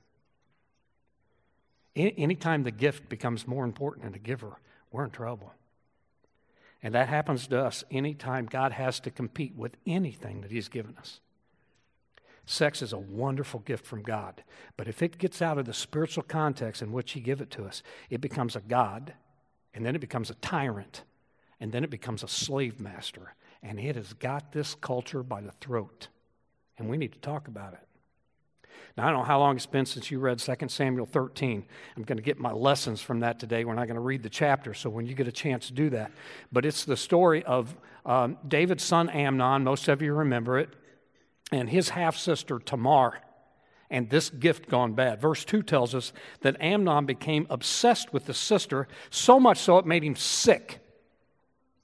Anytime 1.96 2.64
the 2.64 2.72
gift 2.72 3.08
becomes 3.10 3.48
more 3.48 3.64
important 3.64 4.04
than 4.04 4.14
the 4.14 4.20
giver, 4.20 4.58
we're 4.92 5.06
in 5.06 5.12
trouble. 5.12 5.54
And 6.84 6.94
that 6.96 7.10
happens 7.10 7.48
to 7.48 7.64
us 7.64 7.84
anytime 7.92 8.48
God 8.48 8.72
has 8.72 9.00
to 9.02 9.12
compete 9.12 9.56
with 9.56 9.78
anything 9.86 10.42
that 10.42 10.52
He's 10.52 10.68
given 10.68 10.98
us. 10.98 11.20
Sex 12.46 12.82
is 12.82 12.94
a 12.94 12.98
wonderful 12.98 13.60
gift 13.62 13.86
from 13.86 14.02
God. 14.02 14.44
But 14.78 14.88
if 14.88 15.02
it 15.02 15.18
gets 15.18 15.42
out 15.42 15.58
of 15.58 15.66
the 15.66 15.74
spiritual 15.74 16.24
context 16.24 16.82
in 16.82 16.92
which 16.92 17.12
He 17.12 17.20
gave 17.20 17.42
it 17.42 17.52
to 17.52 17.66
us, 17.66 17.84
it 18.10 18.22
becomes 18.22 18.56
a 18.56 18.62
God, 18.62 19.14
and 19.74 19.86
then 19.86 19.96
it 19.96 20.02
becomes 20.02 20.30
a 20.30 20.36
tyrant, 20.36 21.04
and 21.60 21.72
then 21.72 21.84
it 21.84 21.90
becomes 21.90 22.24
a 22.24 22.28
slave 22.28 22.80
master. 22.80 23.36
And 23.64 23.80
it 23.80 23.96
has 23.96 24.14
got 24.14 24.52
this 24.52 24.76
culture 24.76 25.22
by 25.22 25.42
the 25.42 25.52
throat. 25.62 26.08
And 26.78 26.90
we 26.90 26.98
need 26.98 27.14
to 27.14 27.20
talk 27.20 27.48
about 27.48 27.74
it. 27.74 27.88
Now, 28.98 29.08
I 29.08 29.12
don't 29.12 29.20
know 29.20 29.26
how 29.26 29.40
long 29.40 29.56
it's 29.56 29.66
been 29.68 29.86
since 29.86 30.12
you 30.12 30.20
read 30.20 30.40
2 30.40 30.56
Samuel 30.68 31.06
13. 31.06 31.64
I'm 31.96 32.04
going 32.04 32.18
to 32.18 32.24
get 32.24 32.40
my 32.40 32.52
lessons 32.52 33.02
from 33.02 33.20
that 33.22 33.40
today. 33.40 33.64
We're 33.64 33.76
not 33.76 33.88
going 33.88 33.96
to 33.96 34.02
read 34.02 34.24
the 34.24 34.30
chapter, 34.30 34.74
so 34.74 34.90
when 34.90 35.06
you 35.06 35.14
get 35.14 35.28
a 35.28 35.32
chance 35.32 35.68
to 35.68 35.74
do 35.74 35.92
that. 35.92 36.12
But 36.52 36.66
it's 36.66 36.84
the 36.84 36.98
story 36.98 37.44
of 37.44 37.76
um, 38.06 38.38
David's 38.48 38.84
son 38.84 39.10
Amnon. 39.10 39.64
Most 39.64 39.88
of 39.88 40.02
you 40.02 40.14
remember 40.14 40.58
it 40.58 40.70
and 41.52 41.70
his 41.70 41.90
half 41.90 42.18
sister 42.18 42.60
Tamar, 42.60 43.20
and 43.90 44.10
this 44.10 44.30
gift 44.30 44.70
gone 44.70 44.94
bad. 44.94 45.20
Verse 45.20 45.44
2 45.44 45.64
tells 45.64 45.94
us 45.94 46.14
that 46.42 46.62
Amnon 46.62 47.06
became 47.06 47.46
obsessed 47.50 48.14
with 48.14 48.26
the 48.26 48.34
sister, 48.34 48.88
so 49.10 49.40
much 49.40 49.58
so 49.58 49.78
it 49.78 49.86
made 49.86 50.04
him 50.04 50.16
sick. 50.16 50.80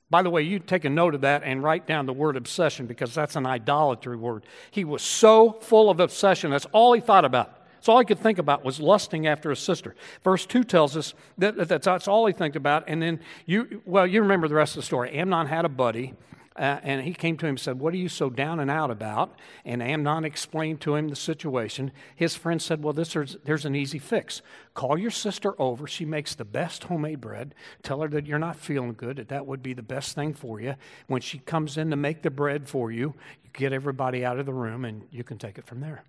By 0.09 0.21
the 0.21 0.29
way, 0.29 0.41
you 0.43 0.59
take 0.59 0.85
a 0.85 0.89
note 0.89 1.15
of 1.15 1.21
that 1.21 1.43
and 1.43 1.61
write 1.61 1.85
down 1.85 2.05
the 2.05 2.13
word 2.13 2.37
obsession 2.37 2.85
because 2.85 3.13
that's 3.13 3.35
an 3.35 3.45
idolatry 3.45 4.15
word. 4.15 4.45
He 4.71 4.85
was 4.85 5.01
so 5.01 5.51
full 5.59 5.89
of 5.89 5.99
obsession, 5.99 6.49
that's 6.49 6.67
all 6.71 6.93
he 6.93 7.01
thought 7.01 7.25
about. 7.25 7.53
That's 7.75 7.89
all 7.89 7.99
he 7.99 8.05
could 8.05 8.19
think 8.19 8.39
about 8.39 8.63
was 8.63 8.79
lusting 8.79 9.27
after 9.27 9.49
his 9.49 9.59
sister. 9.59 9.95
Verse 10.23 10.45
2 10.45 10.63
tells 10.63 10.95
us 10.95 11.13
that 11.37 11.67
that's, 11.67 12.07
all 12.07 12.25
he 12.25 12.33
think 12.33 12.55
about. 12.55 12.85
And 12.87 13.01
then 13.01 13.19
you, 13.45 13.81
well, 13.85 14.07
you 14.07 14.21
remember 14.21 14.47
the 14.47 14.55
rest 14.55 14.75
of 14.75 14.81
the 14.81 14.85
story. 14.85 15.11
Amnon 15.11 15.45
had 15.45 15.65
a 15.65 15.69
buddy 15.69 16.13
uh, 16.57 16.79
and 16.81 17.03
he 17.03 17.13
came 17.13 17.37
to 17.37 17.45
him 17.45 17.51
and 17.51 17.59
said, 17.59 17.79
What 17.79 17.93
are 17.93 17.97
you 17.97 18.09
so 18.09 18.29
down 18.29 18.59
and 18.59 18.71
out 18.71 18.89
about? 18.89 19.35
And 19.63 19.81
Amnon 19.83 20.25
explained 20.25 20.81
to 20.81 20.95
him 20.95 21.09
the 21.09 21.15
situation. 21.15 21.91
His 22.15 22.35
friend 22.35 22.61
said, 22.61 22.83
Well, 22.83 22.93
this 22.93 23.15
is, 23.15 23.37
there's 23.43 23.65
an 23.65 23.75
easy 23.75 23.99
fix. 23.99 24.41
Call 24.73 24.97
your 24.97 25.11
sister 25.11 25.59
over. 25.61 25.85
She 25.85 26.05
makes 26.05 26.35
the 26.35 26.45
best 26.45 26.85
homemade 26.85 27.21
bread. 27.21 27.53
Tell 27.83 28.01
her 28.01 28.07
that 28.09 28.25
you're 28.25 28.39
not 28.39 28.55
feeling 28.55 28.93
good, 28.93 29.17
that 29.17 29.29
that 29.29 29.45
would 29.45 29.61
be 29.61 29.73
the 29.73 29.83
best 29.83 30.15
thing 30.15 30.33
for 30.33 30.59
you. 30.59 30.75
When 31.07 31.21
she 31.21 31.39
comes 31.39 31.77
in 31.77 31.91
to 31.91 31.95
make 31.95 32.23
the 32.23 32.31
bread 32.31 32.67
for 32.67 32.91
you, 32.91 33.13
you 33.43 33.49
get 33.53 33.73
everybody 33.73 34.25
out 34.25 34.39
of 34.39 34.45
the 34.45 34.53
room 34.53 34.83
and 34.83 35.03
you 35.11 35.23
can 35.23 35.37
take 35.37 35.57
it 35.57 35.67
from 35.67 35.81
there. 35.81 36.03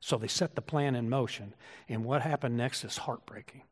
So 0.00 0.16
they 0.16 0.28
set 0.28 0.54
the 0.54 0.62
plan 0.62 0.96
in 0.96 1.08
motion. 1.08 1.54
And 1.88 2.04
what 2.04 2.22
happened 2.22 2.56
next 2.56 2.82
is 2.84 2.96
heartbreaking. 2.96 3.62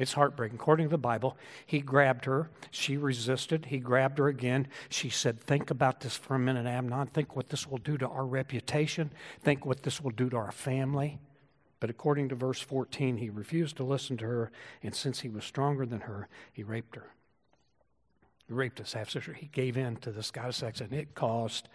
It's 0.00 0.14
heartbreaking. 0.14 0.56
According 0.56 0.86
to 0.86 0.90
the 0.90 0.96
Bible, 0.96 1.36
he 1.66 1.80
grabbed 1.80 2.24
her. 2.24 2.48
She 2.70 2.96
resisted. 2.96 3.66
He 3.66 3.76
grabbed 3.76 4.16
her 4.16 4.28
again. 4.28 4.66
She 4.88 5.10
said, 5.10 5.38
Think 5.38 5.70
about 5.70 6.00
this 6.00 6.16
for 6.16 6.36
a 6.36 6.38
minute, 6.38 6.66
Amnon. 6.66 7.08
Think 7.08 7.36
what 7.36 7.50
this 7.50 7.66
will 7.66 7.76
do 7.76 7.98
to 7.98 8.08
our 8.08 8.24
reputation. 8.24 9.10
Think 9.42 9.66
what 9.66 9.82
this 9.82 10.00
will 10.00 10.12
do 10.12 10.30
to 10.30 10.38
our 10.38 10.52
family. 10.52 11.18
But 11.80 11.90
according 11.90 12.30
to 12.30 12.34
verse 12.34 12.62
14, 12.62 13.18
he 13.18 13.28
refused 13.28 13.76
to 13.76 13.84
listen 13.84 14.16
to 14.16 14.24
her, 14.24 14.50
and 14.82 14.94
since 14.94 15.20
he 15.20 15.28
was 15.28 15.44
stronger 15.44 15.84
than 15.84 16.00
her, 16.00 16.28
he 16.50 16.62
raped 16.62 16.96
her. 16.96 17.10
He 18.48 18.54
raped 18.54 18.78
his 18.78 18.94
half 18.94 19.10
sister. 19.10 19.34
He 19.34 19.48
gave 19.48 19.76
in 19.76 19.96
to 19.96 20.12
this 20.12 20.30
guy's 20.30 20.56
sex, 20.56 20.80
and 20.80 20.94
it 20.94 21.14
caused 21.14 21.68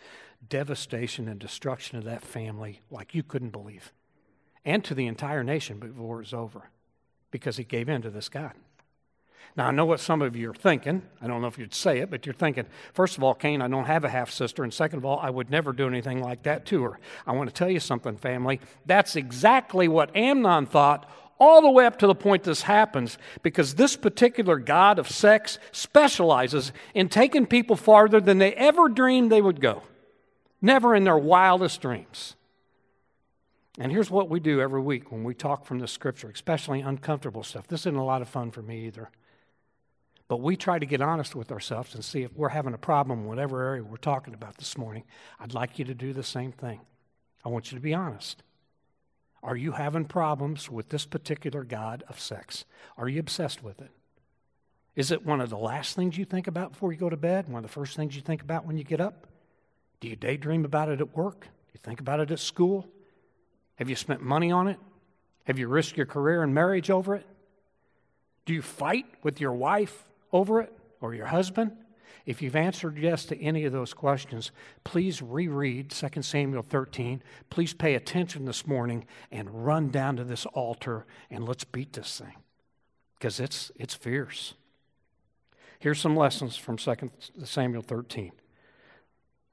devastation 0.50 1.28
and 1.28 1.40
destruction 1.40 2.00
of 2.00 2.06
that 2.06 2.24
family 2.24 2.82
like 2.90 3.14
you 3.14 3.22
couldn't 3.22 3.52
believe, 3.52 3.94
and 4.66 4.84
to 4.84 4.96
the 4.96 5.06
entire 5.06 5.44
nation 5.44 5.78
before 5.78 6.16
it 6.16 6.22
was 6.22 6.34
over 6.34 6.72
because 7.32 7.58
he 7.58 7.64
gave 7.64 7.90
in 7.90 8.02
to 8.02 8.10
this 8.10 8.30
God. 8.30 8.54
Now, 9.58 9.68
I 9.68 9.72
know 9.72 9.86
what 9.86 10.02
some 10.02 10.22
of 10.22 10.36
you 10.36 10.52
are 10.52 10.56
thinking. 10.56 11.02
I 11.22 11.28
don't 11.28 11.42
know 11.42 11.48
if 11.48 11.58
you'd 11.58 11.74
say 11.74 12.00
it, 12.00 12.10
but 12.10 12.26
you're 12.26 12.34
thinking, 12.34 12.66
first 12.94 13.16
of 13.18 13.24
all, 13.24 13.34
Cain, 13.34 13.62
I 13.62 13.70
don't 13.70 13.86
have 13.86 14.04
a 14.04 14.10
half 14.10 14.30
sister. 14.30 14.64
And 14.64 14.74
second 14.74 14.98
of 14.98 15.06
all, 15.06 15.20
I 15.20 15.30
would 15.30 15.50
never 15.50 15.72
do 15.72 15.88
anything 15.88 16.22
like 16.22 16.44
that 16.44 16.66
to 16.68 16.84
her. 16.84 17.00
I 17.26 17.32
want 17.32 17.50
to 17.50 17.54
tell 17.54 17.70
you 17.70 17.80
something, 17.80 18.18
family. 18.18 18.60
That's 18.86 19.16
exactly 19.16 19.88
what 19.88 20.14
Amnon 20.16 20.66
thought 20.66 21.10
all 21.38 21.62
the 21.62 21.70
way 21.70 21.86
up 21.86 22.00
to 22.00 22.08
the 22.08 22.16
point 22.16 22.44
this 22.44 22.64
happens 22.64 23.18
because 23.44 23.76
this 23.76 23.96
particular 23.96 24.58
God 24.58 25.00
of 25.00 25.10
sex 25.10 25.58
specializes 25.72 26.74
in 26.94 27.08
taking 27.08 27.46
people 27.46 27.76
farther 27.76 28.20
than 28.20 28.40
they 28.40 28.54
ever 28.54 28.90
dreamed 28.90 29.32
they 29.32 29.42
would 29.42 29.62
go. 29.62 29.84
Never 30.62 30.96
in 30.96 31.04
their 31.06 31.18
wildest 31.18 31.82
dreams. 31.82 32.36
And 33.78 33.92
here's 33.92 34.10
what 34.10 34.30
we 34.30 34.40
do 34.40 34.62
every 34.62 34.82
week 34.82 35.12
when 35.12 35.24
we 35.24 35.34
talk 35.34 35.66
from 35.66 35.80
the 35.80 35.88
scripture, 35.88 36.30
especially 36.30 36.82
uncomfortable 36.82 37.44
stuff. 37.44 37.68
This 37.68 37.82
isn't 37.82 37.96
a 37.96 38.06
lot 38.06 38.22
of 38.22 38.30
fun 38.30 38.52
for 38.52 38.62
me 38.62 38.86
either. 38.86 39.10
But 40.28 40.42
we 40.42 40.56
try 40.56 40.80
to 40.80 40.86
get 40.86 41.02
honest 41.02 41.36
with 41.36 41.52
ourselves 41.52 41.94
and 41.94 42.04
see 42.04 42.24
if 42.24 42.34
we're 42.34 42.50
having 42.50 42.74
a 42.74 42.80
problem 42.80 43.20
in 43.20 43.26
whatever 43.26 43.64
area 43.64 43.84
we're 43.84 43.98
talking 43.98 44.34
about 44.34 44.58
this 44.58 44.78
morning. 44.78 45.04
I'd 45.40 45.54
like 45.54 45.78
you 45.78 45.86
to 45.86 45.94
do 45.94 46.14
the 46.14 46.24
same 46.24 46.52
thing. 46.52 46.80
I 47.44 47.50
want 47.50 47.72
you 47.72 47.78
to 47.78 47.82
be 47.82 47.94
honest. 47.94 48.42
Are 49.44 49.56
you 49.56 49.74
having 49.74 50.06
problems 50.06 50.72
with 50.72 50.90
this 50.90 51.06
particular 51.06 51.64
God 51.64 52.04
of 52.08 52.20
sex? 52.20 52.66
Are 52.98 53.08
you 53.08 53.20
obsessed 53.20 53.62
with 53.62 53.80
it? 53.82 53.92
Is 54.96 55.12
it 55.12 55.26
one 55.26 55.42
of 55.42 55.50
the 55.50 55.58
last 55.58 55.96
things 55.96 56.18
you 56.18 56.26
think 56.26 56.48
about 56.48 56.72
before 56.72 56.92
you 56.92 56.98
go 56.98 57.10
to 57.10 57.18
bed? 57.18 57.48
One 57.48 57.64
of 57.64 57.70
the 57.70 57.74
first 57.74 57.96
things 57.96 58.16
you 58.16 58.22
think 58.22 58.42
about 58.42 58.66
when 58.66 58.78
you 58.78 58.84
get 58.84 59.02
up? 59.02 59.28
Do 60.00 60.08
you 60.08 60.16
daydream 60.16 60.66
about 60.66 60.90
it 60.90 61.02
at 61.02 61.16
work? 61.16 61.42
Do 61.42 61.72
you 61.74 61.80
think 61.84 62.00
about 62.00 62.22
it 62.22 62.32
at 62.32 62.40
school? 62.40 62.88
Have 63.76 63.90
you 63.90 63.96
spent 63.96 64.22
money 64.22 64.52
on 64.52 64.68
it? 64.68 64.80
Have 65.46 65.60
you 65.60 65.68
risked 65.68 65.98
your 65.98 66.06
career 66.06 66.44
and 66.44 66.54
marriage 66.54 66.90
over 66.90 67.16
it? 67.16 67.26
Do 68.46 68.54
you 68.54 68.62
fight 68.62 69.06
with 69.24 69.42
your 69.42 69.54
wife 69.54 70.06
over 70.32 70.62
it 70.62 70.74
or 71.02 71.14
your 71.14 71.28
husband? 71.28 71.72
If 72.26 72.42
you've 72.42 72.56
answered 72.56 72.98
yes 72.98 73.26
to 73.26 73.40
any 73.40 73.66
of 73.66 73.74
those 73.74 73.94
questions, 73.94 74.52
please 74.84 75.22
reread 75.22 75.92
2 75.92 76.22
Samuel 76.22 76.64
13. 76.64 77.22
Please 77.50 77.74
pay 77.74 77.94
attention 77.94 78.46
this 78.46 78.66
morning 78.66 79.06
and 79.32 79.66
run 79.66 79.90
down 79.90 80.16
to 80.18 80.24
this 80.24 80.46
altar 80.48 81.06
and 81.30 81.48
let's 81.48 81.64
beat 81.64 81.94
this 81.94 82.20
thing 82.20 82.36
because 83.20 83.40
it's, 83.40 83.72
it's 83.76 83.94
fierce. 83.94 84.56
Here's 85.80 86.00
some 86.00 86.16
lessons 86.16 86.56
from 86.56 86.78
2 86.78 87.12
Samuel 87.44 87.84
13. 87.84 88.32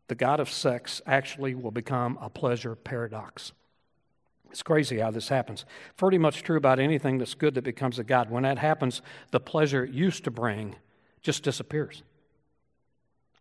The 0.08 0.14
God 0.14 0.40
of 0.40 0.50
sex 0.50 1.02
actually 1.06 1.54
will 1.54 1.70
become 1.70 2.18
a 2.20 2.30
pleasure 2.30 2.74
paradox. 2.74 3.52
It's 4.52 4.62
crazy 4.62 4.98
how 4.98 5.10
this 5.10 5.28
happens. 5.28 5.64
Pretty 5.96 6.18
much 6.18 6.42
true 6.42 6.58
about 6.58 6.78
anything 6.78 7.16
that's 7.16 7.32
good 7.32 7.54
that 7.54 7.64
becomes 7.64 7.98
a 7.98 8.04
God. 8.04 8.30
When 8.30 8.42
that 8.42 8.58
happens, 8.58 9.00
the 9.30 9.40
pleasure 9.40 9.84
it 9.84 9.92
used 9.92 10.24
to 10.24 10.30
bring 10.30 10.76
just 11.22 11.42
disappears. 11.42 12.02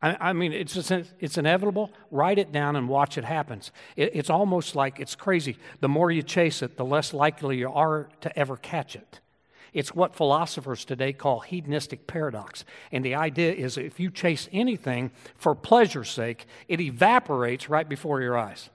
I, 0.01 0.29
I 0.29 0.33
mean, 0.33 0.53
it's, 0.53 0.73
just, 0.73 0.89
it's 1.19 1.37
inevitable. 1.37 1.91
Write 2.11 2.37
it 2.37 2.53
down 2.53 2.77
and 2.77 2.87
watch 2.87 3.17
it 3.17 3.25
happen. 3.25 3.61
It, 3.97 4.11
it's 4.13 4.29
almost 4.29 4.73
like 4.73 5.01
it's 5.01 5.15
crazy. 5.15 5.57
The 5.81 5.89
more 5.89 6.11
you 6.11 6.23
chase 6.23 6.61
it, 6.61 6.77
the 6.77 6.85
less 6.85 7.13
likely 7.13 7.57
you 7.57 7.69
are 7.69 8.07
to 8.21 8.39
ever 8.39 8.55
catch 8.55 8.95
it. 8.95 9.19
It's 9.73 9.93
what 9.93 10.15
philosophers 10.15 10.85
today 10.85 11.11
call 11.11 11.41
hedonistic 11.41 12.07
paradox. 12.07 12.63
And 12.93 13.03
the 13.03 13.15
idea 13.15 13.51
is 13.51 13.77
if 13.77 13.99
you 13.99 14.11
chase 14.11 14.47
anything 14.53 15.11
for 15.35 15.55
pleasure's 15.55 16.09
sake, 16.09 16.45
it 16.69 16.79
evaporates 16.79 17.69
right 17.69 17.87
before 17.87 18.21
your 18.21 18.37
eyes. 18.37 18.69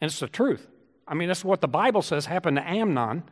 And 0.00 0.08
it's 0.10 0.18
the 0.18 0.26
truth. 0.26 0.66
I 1.10 1.14
mean, 1.14 1.26
that's 1.26 1.44
what 1.44 1.60
the 1.60 1.68
Bible 1.68 2.02
says 2.02 2.26
happened 2.26 2.56
to 2.56 2.66
Amnon. 2.66 3.24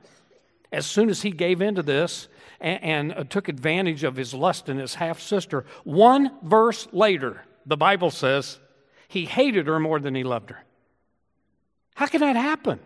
As 0.73 0.85
soon 0.85 1.09
as 1.09 1.23
he 1.23 1.31
gave 1.31 1.63
in 1.63 1.77
to 1.77 1.83
this 1.83 2.29
and, 2.61 2.83
and 2.83 3.13
uh, 3.13 3.25
took 3.25 3.49
advantage 3.49 4.03
of 4.03 4.17
his 4.17 4.35
lust 4.35 4.69
in 4.69 4.79
his 4.79 4.97
half 4.97 5.21
sister, 5.21 5.65
one 5.85 6.33
verse 6.43 6.89
later, 6.93 7.45
the 7.65 7.77
Bible 7.77 8.11
says 8.11 8.59
he 9.07 9.25
hated 9.25 9.69
her 9.69 9.79
more 9.79 10.01
than 10.01 10.15
he 10.15 10.25
loved 10.25 10.51
her. 10.51 10.65
How 11.95 12.07
can 12.07 12.21
that 12.21 12.37
happen? 12.37 12.81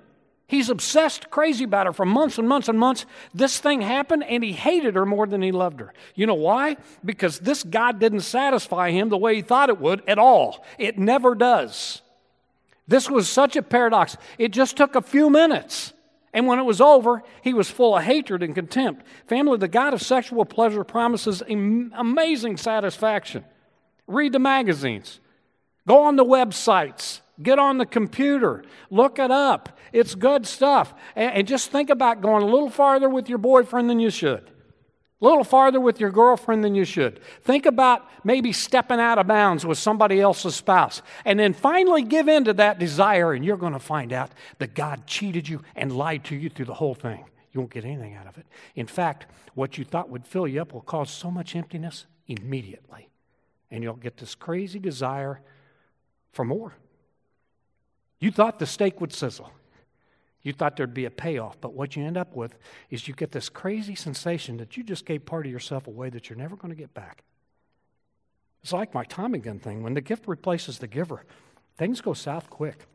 He's 0.47 0.69
obsessed, 0.69 1.31
crazy 1.31 1.65
about 1.65 1.87
her 1.87 1.95
for 1.95 2.05
months 2.05 2.37
and 2.37 2.47
months 2.47 2.69
and 2.69 2.79
months. 2.79 3.07
This 3.33 3.59
thing 3.59 3.81
happened, 3.81 4.23
and 4.25 4.45
he 4.45 4.53
hated 4.53 4.95
her 4.97 5.07
more 5.07 5.27
than 5.27 5.41
he 5.41 5.51
loved 5.51 5.81
her. 5.81 5.95
You 6.15 6.27
know 6.27 6.35
why? 6.35 6.77
Because 7.03 7.39
this 7.39 7.63
God 7.63 7.99
didn't 7.99 8.21
satisfy 8.21 8.91
him 8.91 9.09
the 9.09 9.17
way 9.17 9.37
he 9.37 9.43
thought 9.43 9.71
it 9.71 9.81
would 9.81 10.03
at 10.07 10.19
all. 10.19 10.63
It 10.79 10.99
never 10.99 11.35
does. 11.35 12.02
This 12.87 13.09
was 13.09 13.29
such 13.29 13.57
a 13.57 13.63
paradox. 13.63 14.17
It 14.39 14.49
just 14.49 14.77
took 14.77 14.95
a 14.95 15.03
few 15.03 15.31
minutes. 15.31 15.93
And 16.35 16.47
when 16.47 16.59
it 16.59 16.65
was 16.65 16.81
over, 16.81 17.23
he 17.43 17.53
was 17.53 17.71
full 17.71 17.97
of 17.97 18.05
hatred 18.05 18.43
and 18.43 18.55
contempt. 18.55 19.05
Family, 19.27 19.59
the 19.59 19.69
God 19.69 19.93
of 19.93 20.03
sexual 20.03 20.45
pleasure 20.45 20.85
promises 20.85 21.43
amazing 21.43 22.57
satisfaction. 22.57 23.45
Read 24.07 24.33
the 24.33 24.39
magazines, 24.39 25.21
go 25.87 26.03
on 26.05 26.17
the 26.17 26.25
websites, 26.25 27.21
get 27.43 27.59
on 27.59 27.79
the 27.79 27.87
computer, 27.87 28.65
look 28.91 29.19
it 29.19 29.31
up. 29.31 29.79
It's 29.93 30.15
good 30.15 30.47
stuff. 30.47 30.95
And 31.15 31.47
just 31.47 31.71
think 31.71 31.91
about 31.91 32.23
going 32.23 32.43
a 32.43 32.47
little 32.47 32.71
farther 32.71 33.09
with 33.09 33.29
your 33.29 33.39
boyfriend 33.39 33.91
than 33.91 34.01
you 34.01 34.11
should 34.11 34.52
a 35.23 35.25
little 35.25 35.45
farther 35.45 35.81
with 35.81 36.01
your 36.01 36.11
girlfriend 36.11 36.65
than 36.65 36.75
you 36.75 36.85
should. 36.85 37.21
Think 37.43 37.65
about 37.65 38.09
maybe 38.25 38.53
stepping 38.53 38.99
out 38.99 39.19
of 39.19 39.29
bounds 39.29 39.65
with 39.65 39.79
somebody 39.79 40.21
else's 40.21 40.57
spouse. 40.57 41.01
And 41.25 41.39
then 41.39 41.53
finally 41.53 42.03
give 42.03 42.29
in 42.29 42.45
to 42.45 42.53
that 42.55 42.81
desire, 42.81 43.33
and 43.33 43.45
you're 43.45 43.57
going 43.57 43.73
to 43.73 43.79
find 43.79 44.13
out 44.13 44.33
that 44.59 44.75
God 44.75 45.07
cheated 45.07 45.49
you 45.49 45.63
and 45.77 45.97
lied 45.97 46.25
to 46.25 46.37
you 46.37 46.51
through 46.51 46.67
the 46.67 46.75
whole 46.75 46.95
thing. 46.95 47.25
You 47.53 47.61
won't 47.61 47.73
get 47.73 47.85
anything 47.85 48.15
out 48.15 48.27
of 48.27 48.37
it. 48.37 48.47
In 48.75 48.87
fact, 48.87 49.27
what 49.55 49.79
you 49.79 49.85
thought 49.85 50.09
would 50.09 50.27
fill 50.27 50.49
you 50.49 50.61
up 50.61 50.73
will 50.73 50.81
cause 50.81 51.11
so 51.11 51.31
much 51.31 51.55
emptiness 51.55 52.07
immediately. 52.27 53.09
And 53.71 53.83
you'll 53.85 53.95
get 53.95 54.17
this 54.17 54.35
crazy 54.35 54.81
desire 54.81 55.41
for 56.33 56.45
more. 56.45 56.75
You 58.19 58.33
thought 58.33 58.59
the 58.59 58.67
steak 58.67 59.01
would 59.01 59.13
sizzle. 59.13 59.53
You 60.43 60.53
thought 60.53 60.77
there'd 60.77 60.95
be 60.95 61.05
a 61.05 61.11
payoff, 61.11 61.61
but 61.61 61.75
what 61.75 61.95
you 61.95 62.05
end 62.05 62.17
up 62.17 62.35
with 62.35 62.59
is 62.91 63.07
you 63.07 63.15
get 63.15 63.31
this 63.31 63.49
crazy 63.49 63.95
sensation 63.95 64.57
that 64.57 64.77
you 64.77 64.83
just 64.83 65.07
gave 65.07 65.25
part 65.25 65.47
of 65.47 65.53
yourself 65.53 65.87
away 65.87 66.11
that 66.11 66.29
you're 66.29 66.39
never 66.39 66.57
going 66.57 66.75
to 66.75 66.81
get 66.81 66.95
back. 66.95 67.23
It's 68.63 68.73
like 68.73 68.95
my 68.95 69.05
Tommy 69.05 69.39
gun 69.39 69.59
thing. 69.59 69.83
When 69.83 69.95
the 69.95 70.01
gift 70.01 70.27
replaces 70.27 70.79
the 70.79 70.87
giver, 70.87 71.25
things 71.77 72.01
go 72.01 72.13
south 72.13 72.51
quick. 72.51 72.87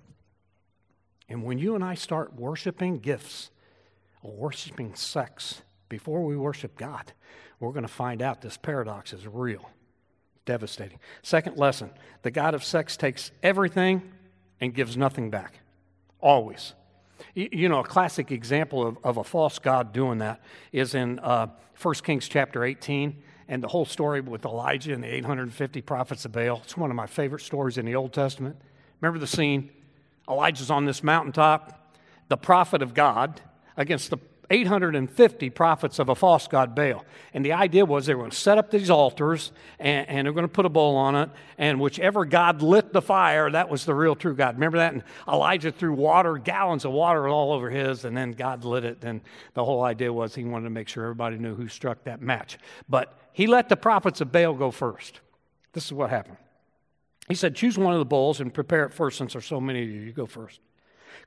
And 1.30 1.44
when 1.44 1.58
you 1.58 1.76
and 1.76 1.84
I 1.84 1.96
start 1.96 2.36
worshiping 2.36 3.00
gifts 3.00 3.50
or 4.22 4.34
worshiping 4.34 4.96
sex 4.96 5.62
before 5.90 6.24
we 6.24 6.38
worship 6.38 6.78
God, 6.78 7.12
we're 7.60 7.72
going 7.72 7.84
to 7.84 7.90
find 7.90 8.22
out 8.22 8.42
this 8.42 8.58
paradox 8.58 9.14
is 9.14 9.28
real. 9.28 9.70
Devastating. 10.46 11.00
Second 11.24 11.58
lesson 11.58 11.90
the 12.22 12.32
God 12.32 12.54
of 12.54 12.64
sex 12.64 12.96
takes 12.96 13.32
everything 13.44 14.02
and 14.62 14.74
gives 14.74 14.96
nothing 14.96 15.30
back. 15.30 15.60
Always. 16.22 16.74
You 17.36 17.70
know, 17.70 17.80
a 17.80 17.84
classic 17.84 18.32
example 18.32 18.86
of, 18.86 18.98
of 19.04 19.18
a 19.18 19.24
false 19.24 19.60
God 19.60 19.94
doing 19.94 20.20
that 20.20 20.42
is 20.72 20.96
in 20.96 21.20
uh, 21.20 21.48
1 21.82 21.96
Kings 21.96 22.28
chapter 22.28 22.64
18 22.64 23.22
and 23.48 23.64
the 23.64 23.68
whole 23.68 23.86
story 23.86 24.22
with 24.22 24.46
Elijah 24.46 24.94
and 24.94 25.04
the 25.04 25.14
850 25.14 25.82
prophets 25.82 26.26
of 26.26 26.32
Baal. 26.32 26.62
It's 26.64 26.76
one 26.76 26.90
of 26.90 26.96
my 26.96 27.08
favorite 27.08 27.42
stories 27.42 27.78
in 27.78 27.86
the 27.86 27.96
Old 27.96 28.14
Testament. 28.14 28.58
Remember 29.02 29.20
the 29.20 29.28
scene? 29.28 29.72
Elijah's 30.30 30.70
on 30.70 30.86
this 30.86 31.04
mountaintop, 31.04 31.96
the 32.28 32.38
prophet 32.38 32.82
of 32.82 32.94
God 32.94 33.42
against 33.78 34.10
the 34.10 34.18
850 34.50 35.50
prophets 35.50 36.00
of 36.00 36.10
a 36.10 36.16
false 36.16 36.48
god 36.48 36.74
Baal. 36.74 37.04
And 37.34 37.46
the 37.46 37.54
idea 37.54 37.86
was 37.86 38.06
they 38.06 38.16
were 38.16 38.22
going 38.22 38.32
to 38.32 38.38
set 38.38 38.58
up 38.58 38.72
these 38.72 38.90
altars 38.90 39.52
and, 39.80 40.08
and 40.08 40.26
they're 40.26 40.34
going 40.34 40.46
to 40.46 40.52
put 40.52 40.66
a 40.66 40.70
bowl 40.70 40.96
on 40.96 41.16
it. 41.16 41.30
And 41.58 41.80
whichever 41.80 42.24
God 42.24 42.62
lit 42.62 42.94
the 42.94 43.02
fire, 43.02 43.50
that 43.52 43.70
was 43.70 43.86
the 43.86 43.94
real 43.94 44.16
true 44.16 44.36
God. 44.36 44.56
Remember 44.56 44.78
that? 44.78 44.94
And 44.94 45.04
Elijah 45.28 45.72
threw 45.72 45.94
water, 45.94 46.38
gallons 46.38 46.86
of 46.86 46.92
water 46.92 47.28
all 47.28 47.52
over 47.52 47.70
his, 47.70 48.06
and 48.06 48.16
then 48.16 48.32
God 48.32 48.64
lit 48.64 48.86
it. 48.86 49.04
And 49.04 49.22
the 49.54 49.66
whole 49.66 49.84
idea 49.84 50.12
was 50.14 50.34
he 50.34 50.46
wanted 50.46 50.66
to 50.66 50.72
make 50.72 50.88
sure 50.88 51.04
everybody 51.04 51.38
knew 51.38 51.56
who 51.56 51.68
struck 51.68 52.04
that 52.06 52.22
match. 52.22 52.58
But 52.88 53.18
he 53.34 53.48
let 53.48 53.70
the 53.70 53.78
prophets 53.78 54.22
of 54.22 54.32
Baal 54.32 54.54
go 54.54 54.72
first. 54.72 55.20
This 55.74 55.86
is 55.86 55.94
what 55.94 56.10
happened. 56.10 56.38
He 57.28 57.36
said, 57.36 57.56
Choose 57.56 57.78
one 57.78 57.94
of 57.94 58.00
the 58.00 58.06
bowls 58.06 58.40
and 58.40 58.54
prepare 58.54 58.86
it 58.86 58.94
first 58.94 59.18
since 59.18 59.34
there's 59.34 59.46
so 59.46 59.60
many 59.60 59.84
of 59.84 59.90
you. 59.90 60.02
You 60.02 60.14
go 60.14 60.26
first. 60.26 60.60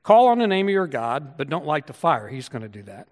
Call 0.03 0.27
on 0.27 0.39
the 0.39 0.47
name 0.47 0.67
of 0.67 0.73
your 0.73 0.87
God, 0.87 1.37
but 1.37 1.49
don't 1.49 1.65
light 1.65 1.87
the 1.87 1.93
fire. 1.93 2.27
He's 2.27 2.49
going 2.49 2.61
to 2.61 2.69
do 2.69 2.83
that. 2.83 3.07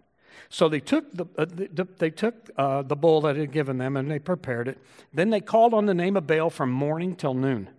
So 0.49 0.67
they 0.67 0.79
took 0.79 1.11
the, 1.13 1.25
uh, 1.37 1.45
the 1.45 1.87
they 1.97 2.09
took 2.09 2.49
uh, 2.57 2.81
the 2.81 2.95
bull 2.95 3.21
that 3.21 3.35
had 3.35 3.51
given 3.51 3.77
them 3.77 3.95
and 3.95 4.09
they 4.09 4.17
prepared 4.17 4.67
it. 4.67 4.79
Then 5.13 5.29
they 5.29 5.41
called 5.41 5.73
on 5.73 5.85
the 5.85 5.93
name 5.93 6.17
of 6.17 6.25
Baal 6.25 6.49
from 6.49 6.71
morning 6.71 7.15
till 7.15 7.35
noon. 7.35 7.69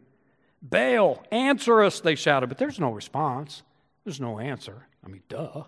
Baal, 0.62 1.24
answer 1.32 1.82
us, 1.82 2.00
they 2.00 2.14
shouted, 2.14 2.48
but 2.48 2.58
there's 2.58 2.78
no 2.78 2.92
response. 2.92 3.62
There's 4.04 4.20
no 4.20 4.38
answer. 4.38 4.86
I 5.04 5.08
mean, 5.08 5.22
duh. 5.28 5.64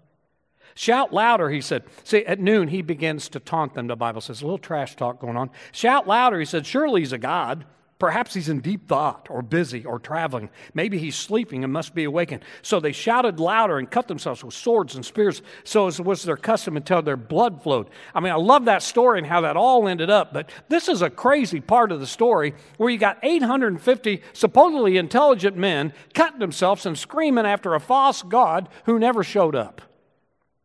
Shout 0.75 1.12
louder, 1.12 1.51
he 1.51 1.61
said. 1.61 1.85
See, 2.05 2.25
at 2.25 2.41
noon, 2.41 2.69
he 2.69 2.83
begins 2.83 3.29
to 3.31 3.41
taunt 3.41 3.75
them, 3.75 3.89
the 3.89 3.97
Bible 3.97 4.21
says. 4.21 4.41
A 4.41 4.45
little 4.45 4.59
trash 4.59 4.97
talk 4.97 5.21
going 5.21 5.37
on. 5.37 5.51
Shout 5.73 6.07
louder, 6.07 6.39
he 6.39 6.45
said. 6.45 6.67
Surely 6.67 7.01
he's 7.01 7.12
a 7.12 7.19
God. 7.19 7.67
Perhaps 8.02 8.35
he's 8.35 8.49
in 8.49 8.59
deep 8.59 8.88
thought 8.88 9.28
or 9.30 9.42
busy 9.42 9.85
or 9.85 10.00
traveling. 10.00 10.50
Maybe 10.75 10.99
he's 10.99 11.14
sleeping 11.14 11.62
and 11.62 11.73
must 11.73 11.94
be 11.94 12.02
awakened. 12.02 12.44
So 12.61 12.80
they 12.80 12.90
shouted 12.90 13.38
louder 13.38 13.78
and 13.78 13.88
cut 13.88 14.09
themselves 14.09 14.42
with 14.42 14.54
swords 14.54 14.97
and 14.97 15.06
spears, 15.06 15.40
so 15.62 15.87
as 15.87 16.00
was 16.00 16.25
their 16.25 16.37
custom 16.37 16.76
until 16.76 17.00
their 17.00 17.16
blood 17.16 17.62
flowed. 17.62 17.88
I 18.12 18.18
mean, 18.18 18.32
I 18.32 18.38
love 18.38 18.64
that 18.64 18.82
story 18.82 19.18
and 19.18 19.26
how 19.28 19.42
that 19.42 19.56
all 19.56 19.87
ended 19.87 20.11
up, 20.11 20.32
but 20.32 20.50
this 20.68 20.88
is 20.88 21.00
a 21.00 21.11
crazy 21.11 21.61
part 21.61 21.92
of 21.92 22.00
the 22.00 22.06
story 22.09 22.56
where 22.76 22.90
you 22.90 22.99
got 22.99 23.21
850 23.23 24.21
supposedly 24.32 24.97
intelligent 24.97 25.56
men 25.56 25.92
cutting 26.12 26.40
themselves 26.40 26.85
and 26.85 26.99
screaming 26.99 27.47
after 27.47 27.73
a 27.73 27.78
false 27.78 28.25
God 28.25 28.68
who 28.87 28.99
never 28.99 29.23
showed 29.23 29.54
up. 29.54 29.80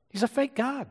He's 0.10 0.24
a 0.24 0.28
fake 0.28 0.56
God. 0.56 0.88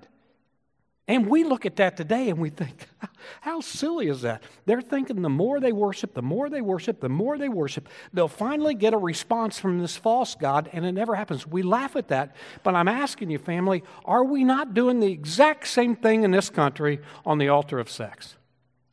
And 1.08 1.26
we 1.28 1.44
look 1.44 1.64
at 1.66 1.76
that 1.76 1.96
today 1.96 2.30
and 2.30 2.38
we 2.38 2.50
think, 2.50 2.88
how 3.40 3.60
silly 3.60 4.08
is 4.08 4.22
that? 4.22 4.42
They're 4.64 4.80
thinking 4.80 5.22
the 5.22 5.28
more 5.28 5.60
they 5.60 5.72
worship, 5.72 6.14
the 6.14 6.22
more 6.22 6.50
they 6.50 6.60
worship, 6.60 7.00
the 7.00 7.08
more 7.08 7.38
they 7.38 7.48
worship, 7.48 7.88
they'll 8.12 8.26
finally 8.26 8.74
get 8.74 8.92
a 8.92 8.98
response 8.98 9.58
from 9.60 9.78
this 9.78 9.96
false 9.96 10.34
God, 10.34 10.68
and 10.72 10.84
it 10.84 10.92
never 10.92 11.14
happens. 11.14 11.46
We 11.46 11.62
laugh 11.62 11.94
at 11.94 12.08
that, 12.08 12.34
but 12.64 12.74
I'm 12.74 12.88
asking 12.88 13.30
you, 13.30 13.38
family, 13.38 13.84
are 14.04 14.24
we 14.24 14.42
not 14.42 14.74
doing 14.74 14.98
the 14.98 15.12
exact 15.12 15.68
same 15.68 15.94
thing 15.94 16.24
in 16.24 16.32
this 16.32 16.50
country 16.50 17.00
on 17.24 17.38
the 17.38 17.48
altar 17.48 17.78
of 17.78 17.88
sex? 17.88 18.34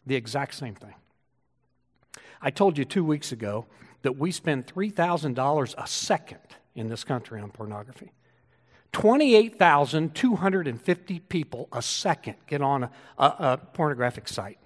The 0.05 0.15
exact 0.15 0.53
same 0.53 0.75
thing. 0.75 0.93
I 2.41 2.51
told 2.51 2.77
you 2.77 2.86
two 2.86 3.03
weeks 3.03 3.32
ago 3.32 3.65
that 4.03 4.17
we 4.17 4.32
spend 4.32 4.67
$3,000 4.67 5.75
a 5.77 5.88
second 5.88 6.39
in 6.75 6.89
this 6.89 7.03
country 7.03 7.41
on 7.41 7.50
pornography. 7.50 8.12
28,250 8.93 11.19
people 11.19 11.67
a 11.73 11.81
second 11.81 12.35
get 12.47 12.62
on 12.62 12.83
a, 12.83 12.91
a, 13.17 13.25
a, 13.25 13.59
pornographic 13.73 14.27
site. 14.27 14.59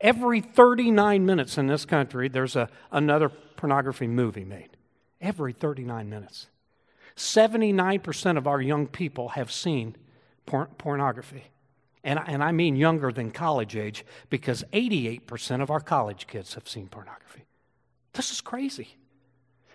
Every 0.00 0.40
39 0.40 1.24
minutes 1.24 1.56
in 1.56 1.68
this 1.68 1.84
country, 1.84 2.28
there's 2.28 2.56
a, 2.56 2.68
another 2.92 3.28
pornography 3.28 4.06
movie 4.06 4.44
made. 4.44 4.68
Every 5.20 5.52
39 5.52 6.10
minutes. 6.10 6.48
79% 7.16 8.36
of 8.36 8.46
our 8.46 8.60
young 8.60 8.86
people 8.86 9.30
have 9.30 9.50
seen 9.50 9.96
por- 10.46 10.68
pornography. 10.78 11.50
And, 12.04 12.20
and 12.26 12.44
I 12.44 12.52
mean 12.52 12.76
younger 12.76 13.10
than 13.12 13.32
college 13.32 13.76
age 13.76 14.04
because 14.30 14.64
88% 14.72 15.62
of 15.62 15.70
our 15.70 15.80
college 15.80 16.26
kids 16.26 16.54
have 16.54 16.68
seen 16.68 16.88
pornography. 16.88 17.44
This 18.12 18.30
is 18.30 18.40
crazy. 18.40 18.96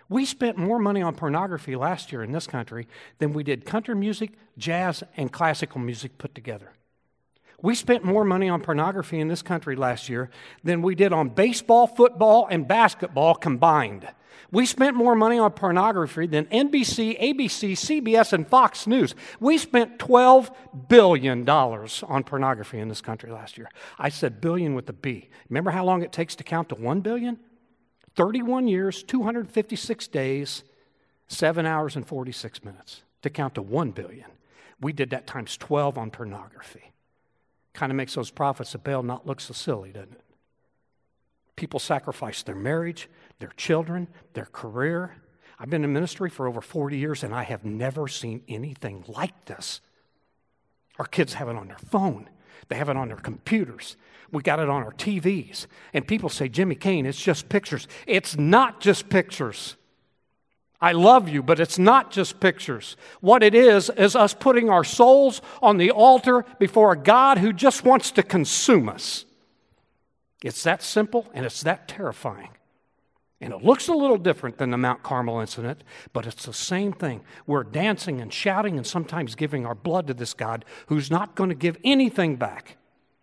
We 0.08 0.24
spent 0.24 0.58
more 0.58 0.78
money 0.78 1.02
on 1.02 1.14
pornography 1.14 1.76
last 1.76 2.12
year 2.12 2.22
in 2.22 2.32
this 2.32 2.46
country 2.46 2.86
than 3.18 3.32
we 3.32 3.42
did 3.42 3.64
country 3.64 3.94
music, 3.94 4.32
jazz, 4.58 5.02
and 5.16 5.32
classical 5.32 5.80
music 5.80 6.18
put 6.18 6.34
together. 6.34 6.72
We 7.62 7.74
spent 7.74 8.04
more 8.04 8.24
money 8.24 8.50
on 8.50 8.60
pornography 8.60 9.20
in 9.20 9.28
this 9.28 9.40
country 9.40 9.74
last 9.74 10.10
year 10.10 10.28
than 10.62 10.82
we 10.82 10.94
did 10.94 11.14
on 11.14 11.30
baseball, 11.30 11.86
football, 11.86 12.46
and 12.50 12.68
basketball 12.68 13.34
combined. 13.34 14.06
We 14.50 14.66
spent 14.66 14.94
more 14.94 15.14
money 15.14 15.38
on 15.38 15.50
pornography 15.52 16.26
than 16.26 16.44
NBC, 16.46 17.18
ABC, 17.18 17.72
CBS, 17.72 18.34
and 18.34 18.46
Fox 18.46 18.86
News. 18.86 19.14
We 19.40 19.56
spent 19.56 19.98
$12 19.98 20.54
billion 20.88 21.48
on 21.48 22.24
pornography 22.24 22.78
in 22.78 22.88
this 22.88 23.00
country 23.00 23.32
last 23.32 23.56
year. 23.56 23.70
I 23.98 24.10
said 24.10 24.40
billion 24.40 24.74
with 24.74 24.88
a 24.90 24.92
B. 24.92 25.30
Remember 25.48 25.70
how 25.70 25.84
long 25.84 26.02
it 26.02 26.12
takes 26.12 26.36
to 26.36 26.44
count 26.44 26.68
to 26.68 26.74
1 26.74 27.00
billion? 27.00 27.38
31 28.16 28.68
years, 28.68 29.02
256 29.02 30.08
days, 30.08 30.64
7 31.28 31.66
hours 31.66 31.96
and 31.96 32.06
46 32.06 32.64
minutes 32.64 33.02
to 33.22 33.30
count 33.30 33.54
to 33.54 33.62
1 33.62 33.90
billion. 33.90 34.26
We 34.80 34.92
did 34.92 35.10
that 35.10 35.26
times 35.26 35.56
12 35.56 35.98
on 35.98 36.10
pornography. 36.10 36.92
Kind 37.72 37.90
of 37.90 37.96
makes 37.96 38.14
those 38.14 38.30
prophets 38.30 38.74
of 38.74 38.84
Baal 38.84 39.02
not 39.02 39.26
look 39.26 39.40
so 39.40 39.52
silly, 39.52 39.90
doesn't 39.90 40.12
it? 40.12 40.20
People 41.56 41.80
sacrifice 41.80 42.42
their 42.42 42.54
marriage, 42.54 43.08
their 43.38 43.52
children, 43.56 44.08
their 44.34 44.46
career. 44.46 45.16
I've 45.58 45.70
been 45.70 45.84
in 45.84 45.92
ministry 45.92 46.30
for 46.30 46.46
over 46.46 46.60
40 46.60 46.96
years 46.96 47.22
and 47.22 47.34
I 47.34 47.44
have 47.44 47.64
never 47.64 48.08
seen 48.08 48.42
anything 48.48 49.04
like 49.08 49.44
this. 49.46 49.80
Our 50.98 51.06
kids 51.06 51.34
have 51.34 51.48
it 51.48 51.56
on 51.56 51.68
their 51.68 51.78
phone, 51.78 52.28
they 52.68 52.76
have 52.76 52.88
it 52.88 52.96
on 52.96 53.08
their 53.08 53.16
computers, 53.16 53.96
we 54.32 54.42
got 54.42 54.58
it 54.58 54.68
on 54.68 54.82
our 54.82 54.92
TVs. 54.92 55.66
And 55.92 56.06
people 56.06 56.28
say, 56.28 56.48
Jimmy 56.48 56.74
Kane, 56.74 57.06
it's 57.06 57.20
just 57.20 57.48
pictures. 57.48 57.86
It's 58.06 58.36
not 58.36 58.80
just 58.80 59.08
pictures. 59.08 59.76
I 60.80 60.92
love 60.92 61.28
you, 61.28 61.42
but 61.42 61.60
it's 61.60 61.78
not 61.78 62.10
just 62.10 62.40
pictures. 62.40 62.96
What 63.20 63.42
it 63.42 63.54
is, 63.54 63.90
is 63.90 64.16
us 64.16 64.34
putting 64.34 64.68
our 64.68 64.84
souls 64.84 65.40
on 65.62 65.78
the 65.78 65.90
altar 65.90 66.44
before 66.58 66.92
a 66.92 66.98
God 66.98 67.38
who 67.38 67.52
just 67.52 67.84
wants 67.84 68.10
to 68.10 68.22
consume 68.22 68.88
us. 68.88 69.24
It's 70.42 70.62
that 70.64 70.82
simple 70.82 71.26
and 71.32 71.46
it's 71.46 71.62
that 71.62 71.88
terrifying. 71.88 72.50
And 73.44 73.52
it 73.52 73.62
looks 73.64 73.88
a 73.88 73.94
little 73.94 74.16
different 74.16 74.58
than 74.58 74.70
the 74.70 74.78
Mount 74.78 75.02
Carmel 75.02 75.40
incident, 75.40 75.84
but 76.12 76.26
it's 76.26 76.46
the 76.46 76.52
same 76.52 76.92
thing. 76.92 77.22
We're 77.46 77.64
dancing 77.64 78.20
and 78.20 78.32
shouting 78.32 78.76
and 78.76 78.86
sometimes 78.86 79.34
giving 79.34 79.66
our 79.66 79.74
blood 79.74 80.06
to 80.06 80.14
this 80.14 80.34
God 80.34 80.64
who's 80.86 81.10
not 81.10 81.34
going 81.34 81.50
to 81.50 81.54
give 81.54 81.76
anything 81.84 82.36
back. 82.36 82.76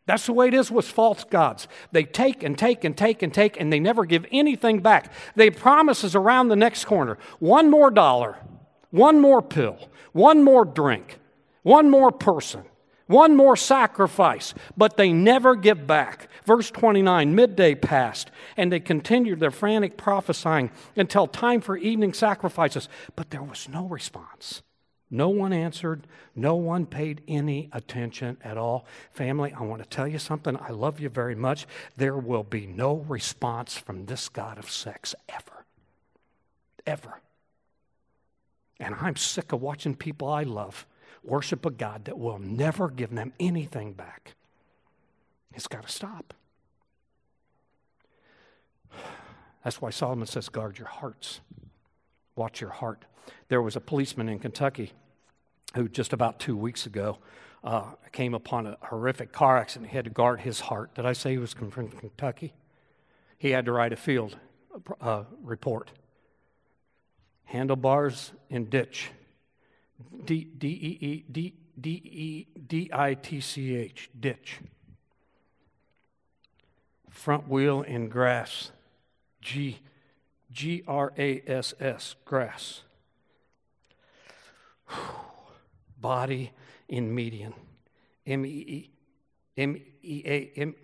That's 0.06 0.25
the 0.25 0.34
way 0.34 0.48
it 0.48 0.54
is 0.54 0.72
with 0.72 0.86
false 0.86 1.24
gods. 1.24 1.68
They 1.92 2.04
take 2.04 2.44
and 2.44 2.58
take 2.58 2.84
and 2.84 2.98
take 2.98 3.22
and 3.22 3.34
take, 3.34 3.60
and 3.60 3.72
they 3.72 3.80
never 3.80 4.06
give 4.06 4.25
anything 4.32 4.80
back. 4.80 5.12
They 5.36 5.50
promise 5.50 5.82
promises 5.82 6.16
around 6.16 6.50
the 6.50 6.56
next 6.56 6.86
corner 6.86 7.18
one 7.40 7.70
more 7.70 7.90
dollar, 7.90 8.38
one 8.90 9.20
more 9.20 9.42
pill, 9.42 9.90
one 10.12 10.44
more 10.44 10.66
drink, 10.66 11.20
one 11.63 11.90
more 11.90 12.12
person, 12.12 12.63
one 13.12 13.36
more 13.36 13.56
sacrifice, 13.56 14.53
but 14.75 14.98
they 14.98 15.13
never 15.13 15.56
give 15.56 15.86
back. 15.86 16.30
Verse 16.45 16.71
29 16.71 17.36
midday 17.36 17.76
passed, 17.76 18.32
and 18.58 18.71
they 18.71 18.80
continued 18.80 19.39
their 19.39 19.52
frantic 19.52 19.97
prophesying 19.97 20.71
until 20.95 21.28
time 21.28 21.62
for 21.62 21.78
evening 21.78 22.13
sacrifices, 22.13 22.89
but 23.15 23.30
there 23.30 23.43
was 23.43 23.69
no 23.69 23.86
response. 23.86 24.63
No 25.13 25.28
one 25.28 25.52
answered. 25.52 26.08
No 26.36 26.56
one 26.56 26.86
paid 26.86 27.21
any 27.28 27.69
attention 27.74 28.38
at 28.41 28.58
all. 28.58 28.86
Family, 29.12 29.54
I 29.54 29.62
want 29.63 29.84
to 29.84 29.89
tell 29.89 30.08
you 30.08 30.17
something. 30.17 30.58
I 30.58 30.69
love 30.69 31.02
you 31.02 31.10
very 31.10 31.36
much. 31.36 31.67
There 31.97 32.17
will 32.17 32.43
be 32.43 32.65
no 32.65 32.95
response 32.95 33.76
from 33.76 34.06
this 34.06 34.30
God 34.30 34.58
of 34.58 34.71
sex 34.71 35.13
ever. 35.28 35.65
Ever. 36.88 37.19
And 38.80 38.95
I'm 38.95 39.17
sick 39.17 39.52
of 39.52 39.62
watching 39.62 39.95
people 39.95 40.30
I 40.30 40.43
love 40.43 40.88
worship 41.23 41.65
a 41.65 41.71
God 41.71 42.05
that 42.05 42.17
will 42.17 42.39
never 42.39 42.89
give 42.89 43.12
them 43.12 43.34
anything 43.39 43.93
back. 43.93 44.36
It's 45.53 45.67
got 45.67 45.86
to 45.86 45.91
stop. 45.91 46.34
That's 49.63 49.81
why 49.81 49.91
Solomon 49.91 50.27
says, 50.27 50.49
guard 50.49 50.77
your 50.77 50.88
hearts. 50.88 51.41
Watch 52.36 52.62
your 52.62 52.71
heart. 52.71 53.05
There 53.49 53.62
was 53.62 53.75
a 53.75 53.81
policeman 53.81 54.27
in 54.29 54.39
Kentucky 54.39 54.93
who 55.75 55.88
just 55.88 56.13
about 56.13 56.39
two 56.39 56.57
weeks 56.57 56.86
ago 56.86 57.19
uh, 57.63 57.91
came 58.12 58.34
upon 58.34 58.65
a 58.65 58.77
horrific 58.81 59.31
car 59.31 59.57
accident. 59.57 59.91
He 59.91 59.95
had 59.95 60.05
to 60.05 60.12
guard 60.12 60.41
his 60.41 60.62
heart. 60.62 60.95
Did 60.95 61.05
I 61.05 61.13
say 61.13 61.31
he 61.31 61.38
was 61.38 61.53
from 61.53 61.89
Kentucky? 61.89 62.53
He 63.38 63.51
had 63.51 63.65
to 63.65 63.71
write 63.71 63.93
a 63.93 63.95
field 63.95 64.38
uh, 64.99 65.23
report. 65.43 65.91
Handlebars 67.45 68.31
in 68.49 68.65
ditch. 68.65 69.12
D 70.26 70.46
D 70.58 70.68
E 70.68 71.06
E 71.06 71.26
D 71.32 71.54
D 71.80 71.90
E 71.90 72.48
D 72.68 72.90
I 72.94 73.14
T 73.16 73.42
C 73.42 73.76
H 73.76 74.10
ditch. 74.18 74.60
Front 77.10 77.48
wheel 77.48 77.82
in 77.82 78.10
grass. 78.10 78.72
G 79.42 79.80
G 80.52 80.84
R 80.88 81.12
A 81.18 81.42
S 81.48 81.74
S 81.80 82.16
grass. 82.26 82.82
Body 86.00 86.52
in 86.88 87.14
median. 87.14 87.54
M 88.26 88.46
E 88.46 88.50
E 88.50 88.90
M 89.58 89.78
E 90.04 90.24
A 90.26 90.52
M 90.56 90.76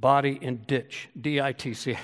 body 0.00 0.38
in 0.40 0.62
ditch. 0.66 1.08
D 1.20 1.40
I 1.40 1.52
T 1.52 1.74
C. 1.74 1.96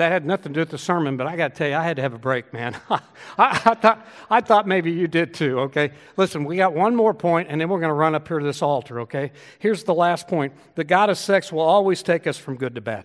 That 0.00 0.12
had 0.12 0.24
nothing 0.24 0.54
to 0.54 0.54
do 0.54 0.60
with 0.60 0.70
the 0.70 0.78
sermon, 0.78 1.18
but 1.18 1.26
I 1.26 1.36
got 1.36 1.48
to 1.48 1.58
tell 1.58 1.68
you, 1.68 1.74
I 1.74 1.82
had 1.82 1.96
to 1.96 2.02
have 2.02 2.14
a 2.14 2.18
break, 2.18 2.54
man. 2.54 2.74
I, 2.88 3.00
I, 3.36 3.74
thought, 3.74 4.06
I 4.30 4.40
thought 4.40 4.66
maybe 4.66 4.90
you 4.90 5.06
did 5.06 5.34
too, 5.34 5.60
okay? 5.60 5.92
Listen, 6.16 6.44
we 6.44 6.56
got 6.56 6.72
one 6.72 6.96
more 6.96 7.12
point, 7.12 7.48
and 7.50 7.60
then 7.60 7.68
we're 7.68 7.80
going 7.80 7.90
to 7.90 7.94
run 7.94 8.14
up 8.14 8.26
here 8.26 8.38
to 8.38 8.46
this 8.46 8.62
altar, 8.62 9.00
okay? 9.00 9.30
Here's 9.58 9.84
the 9.84 9.92
last 9.92 10.26
point 10.26 10.54
the 10.74 10.84
God 10.84 11.10
of 11.10 11.18
sex 11.18 11.52
will 11.52 11.60
always 11.60 12.02
take 12.02 12.26
us 12.26 12.38
from 12.38 12.56
good 12.56 12.76
to 12.76 12.80
bad. 12.80 13.04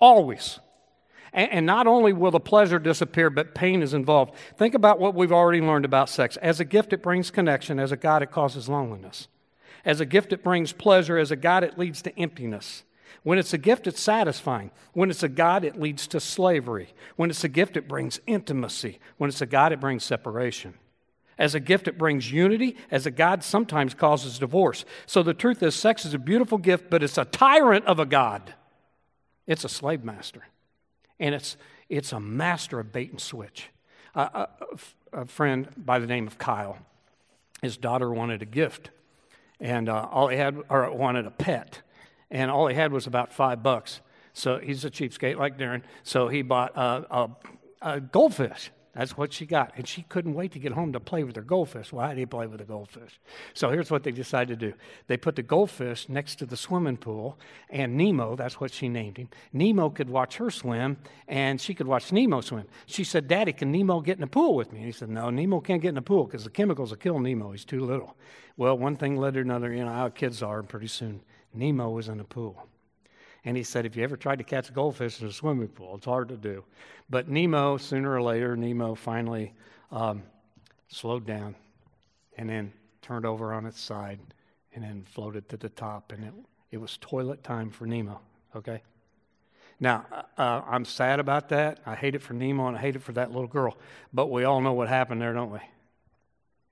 Always. 0.00 0.60
And, 1.34 1.52
and 1.52 1.66
not 1.66 1.86
only 1.86 2.14
will 2.14 2.30
the 2.30 2.40
pleasure 2.40 2.78
disappear, 2.78 3.28
but 3.28 3.54
pain 3.54 3.82
is 3.82 3.92
involved. 3.92 4.34
Think 4.56 4.74
about 4.74 4.98
what 4.98 5.14
we've 5.14 5.30
already 5.30 5.60
learned 5.60 5.84
about 5.84 6.08
sex. 6.08 6.38
As 6.38 6.58
a 6.58 6.64
gift, 6.64 6.94
it 6.94 7.02
brings 7.02 7.30
connection. 7.30 7.78
As 7.78 7.92
a 7.92 7.98
God, 7.98 8.22
it 8.22 8.30
causes 8.30 8.66
loneliness. 8.66 9.28
As 9.84 10.00
a 10.00 10.06
gift, 10.06 10.32
it 10.32 10.42
brings 10.42 10.72
pleasure. 10.72 11.18
As 11.18 11.30
a 11.30 11.36
God, 11.36 11.64
it 11.64 11.78
leads 11.78 12.00
to 12.00 12.18
emptiness. 12.18 12.84
When 13.22 13.38
it's 13.38 13.52
a 13.52 13.58
gift, 13.58 13.86
it's 13.86 14.00
satisfying. 14.00 14.70
When 14.92 15.10
it's 15.10 15.22
a 15.22 15.28
God, 15.28 15.64
it 15.64 15.80
leads 15.80 16.06
to 16.08 16.20
slavery. 16.20 16.92
When 17.16 17.30
it's 17.30 17.44
a 17.44 17.48
gift, 17.48 17.76
it 17.76 17.88
brings 17.88 18.20
intimacy. 18.26 18.98
When 19.16 19.28
it's 19.28 19.40
a 19.40 19.46
God, 19.46 19.72
it 19.72 19.80
brings 19.80 20.04
separation. 20.04 20.74
As 21.38 21.54
a 21.54 21.60
gift, 21.60 21.86
it 21.86 21.98
brings 21.98 22.32
unity. 22.32 22.76
As 22.90 23.06
a 23.06 23.10
God, 23.10 23.44
sometimes 23.44 23.94
causes 23.94 24.38
divorce. 24.38 24.84
So 25.06 25.22
the 25.22 25.34
truth 25.34 25.62
is, 25.62 25.74
sex 25.74 26.04
is 26.04 26.14
a 26.14 26.18
beautiful 26.18 26.58
gift, 26.58 26.90
but 26.90 27.02
it's 27.02 27.18
a 27.18 27.24
tyrant 27.24 27.86
of 27.86 27.98
a 27.98 28.06
God. 28.06 28.54
It's 29.46 29.64
a 29.64 29.68
slave 29.68 30.04
master 30.04 30.44
and 31.20 31.34
it's, 31.34 31.56
it's 31.88 32.12
a 32.12 32.20
master 32.20 32.80
of 32.80 32.92
bait 32.92 33.10
and 33.10 33.20
switch. 33.20 33.68
A, 34.14 34.48
a, 35.12 35.26
friend 35.26 35.68
by 35.76 35.98
the 35.98 36.06
name 36.06 36.26
of 36.26 36.38
Kyle, 36.38 36.78
his 37.62 37.76
daughter 37.76 38.10
wanted 38.10 38.42
a 38.42 38.46
gift, 38.46 38.90
and 39.60 39.88
uh, 39.88 40.08
all 40.10 40.28
he 40.28 40.36
had, 40.36 40.58
or 40.68 40.90
wanted 40.90 41.26
a 41.26 41.30
pet, 41.30 41.82
and 42.30 42.50
all 42.50 42.66
he 42.66 42.74
had 42.74 42.92
was 42.92 43.06
about 43.06 43.32
five 43.32 43.62
bucks. 43.62 44.00
So 44.32 44.58
he's 44.58 44.84
a 44.84 44.90
cheapskate 44.90 45.36
like 45.36 45.58
Darren. 45.58 45.82
So 46.02 46.28
he 46.28 46.42
bought 46.42 46.76
a, 46.76 47.06
a, 47.10 47.30
a 47.82 48.00
goldfish. 48.00 48.70
That's 48.94 49.16
what 49.16 49.32
she 49.32 49.46
got. 49.46 49.72
And 49.76 49.86
she 49.86 50.02
couldn't 50.02 50.34
wait 50.34 50.50
to 50.52 50.58
get 50.58 50.72
home 50.72 50.92
to 50.92 50.98
play 50.98 51.22
with 51.22 51.36
her 51.36 51.42
goldfish. 51.42 51.92
Why 51.92 52.14
do 52.14 52.20
you 52.20 52.26
play 52.26 52.48
with 52.48 52.60
a 52.60 52.64
goldfish? 52.64 53.20
So 53.54 53.70
here's 53.70 53.92
what 53.92 54.02
they 54.02 54.10
decided 54.10 54.58
to 54.58 54.70
do 54.70 54.74
they 55.06 55.16
put 55.16 55.36
the 55.36 55.42
goldfish 55.42 56.08
next 56.08 56.36
to 56.36 56.46
the 56.46 56.56
swimming 56.56 56.96
pool, 56.96 57.38
and 57.70 57.96
Nemo, 57.96 58.34
that's 58.34 58.60
what 58.60 58.72
she 58.72 58.88
named 58.88 59.18
him, 59.18 59.28
Nemo 59.52 59.88
could 59.90 60.10
watch 60.10 60.36
her 60.38 60.50
swim, 60.50 60.96
and 61.28 61.60
she 61.60 61.74
could 61.74 61.86
watch 61.86 62.10
Nemo 62.10 62.40
swim. 62.40 62.66
She 62.86 63.04
said, 63.04 63.28
Daddy, 63.28 63.52
can 63.52 63.70
Nemo 63.70 64.00
get 64.00 64.16
in 64.16 64.22
the 64.22 64.26
pool 64.26 64.56
with 64.56 64.72
me? 64.72 64.78
And 64.78 64.86
he 64.86 64.92
said, 64.92 65.10
No, 65.10 65.30
Nemo 65.30 65.60
can't 65.60 65.80
get 65.80 65.90
in 65.90 65.94
the 65.94 66.02
pool 66.02 66.24
because 66.24 66.42
the 66.42 66.50
chemicals 66.50 66.90
will 66.90 66.98
kill 66.98 67.20
Nemo. 67.20 67.52
He's 67.52 67.64
too 67.64 67.84
little. 67.84 68.16
Well, 68.56 68.76
one 68.76 68.96
thing 68.96 69.16
led 69.16 69.34
to 69.34 69.40
another. 69.40 69.72
You 69.72 69.84
know 69.84 69.92
how 69.92 70.08
kids 70.08 70.42
are, 70.42 70.58
and 70.58 70.68
pretty 70.68 70.88
soon 70.88 71.20
Nemo 71.54 71.90
was 71.90 72.08
in 72.08 72.20
a 72.20 72.24
pool. 72.24 72.66
And 73.44 73.56
he 73.56 73.62
said, 73.62 73.86
if 73.86 73.96
you 73.96 74.02
ever 74.02 74.16
tried 74.16 74.38
to 74.38 74.44
catch 74.44 74.68
a 74.68 74.72
goldfish 74.72 75.20
in 75.20 75.28
a 75.28 75.32
swimming 75.32 75.68
pool, 75.68 75.96
it's 75.96 76.04
hard 76.04 76.28
to 76.28 76.36
do. 76.36 76.64
But 77.08 77.28
Nemo, 77.28 77.76
sooner 77.76 78.12
or 78.12 78.20
later, 78.20 78.56
Nemo 78.56 78.94
finally 78.94 79.54
um, 79.90 80.22
slowed 80.88 81.26
down 81.26 81.54
and 82.36 82.48
then 82.48 82.72
turned 83.00 83.24
over 83.24 83.52
on 83.54 83.64
its 83.64 83.80
side 83.80 84.18
and 84.74 84.84
then 84.84 85.04
floated 85.08 85.48
to 85.48 85.56
the 85.56 85.70
top. 85.70 86.12
And 86.12 86.24
it, 86.24 86.34
it 86.72 86.76
was 86.78 86.98
toilet 86.98 87.42
time 87.42 87.70
for 87.70 87.86
Nemo, 87.86 88.20
okay? 88.54 88.82
Now, 89.80 90.04
uh, 90.12 90.22
uh, 90.40 90.62
I'm 90.68 90.84
sad 90.84 91.20
about 91.20 91.48
that. 91.50 91.80
I 91.86 91.94
hate 91.94 92.14
it 92.14 92.22
for 92.22 92.34
Nemo 92.34 92.66
and 92.66 92.76
I 92.76 92.80
hate 92.80 92.96
it 92.96 93.02
for 93.02 93.12
that 93.12 93.30
little 93.30 93.48
girl. 93.48 93.76
But 94.12 94.30
we 94.30 94.44
all 94.44 94.60
know 94.60 94.72
what 94.72 94.88
happened 94.88 95.22
there, 95.22 95.32
don't 95.32 95.52
we? 95.52 95.60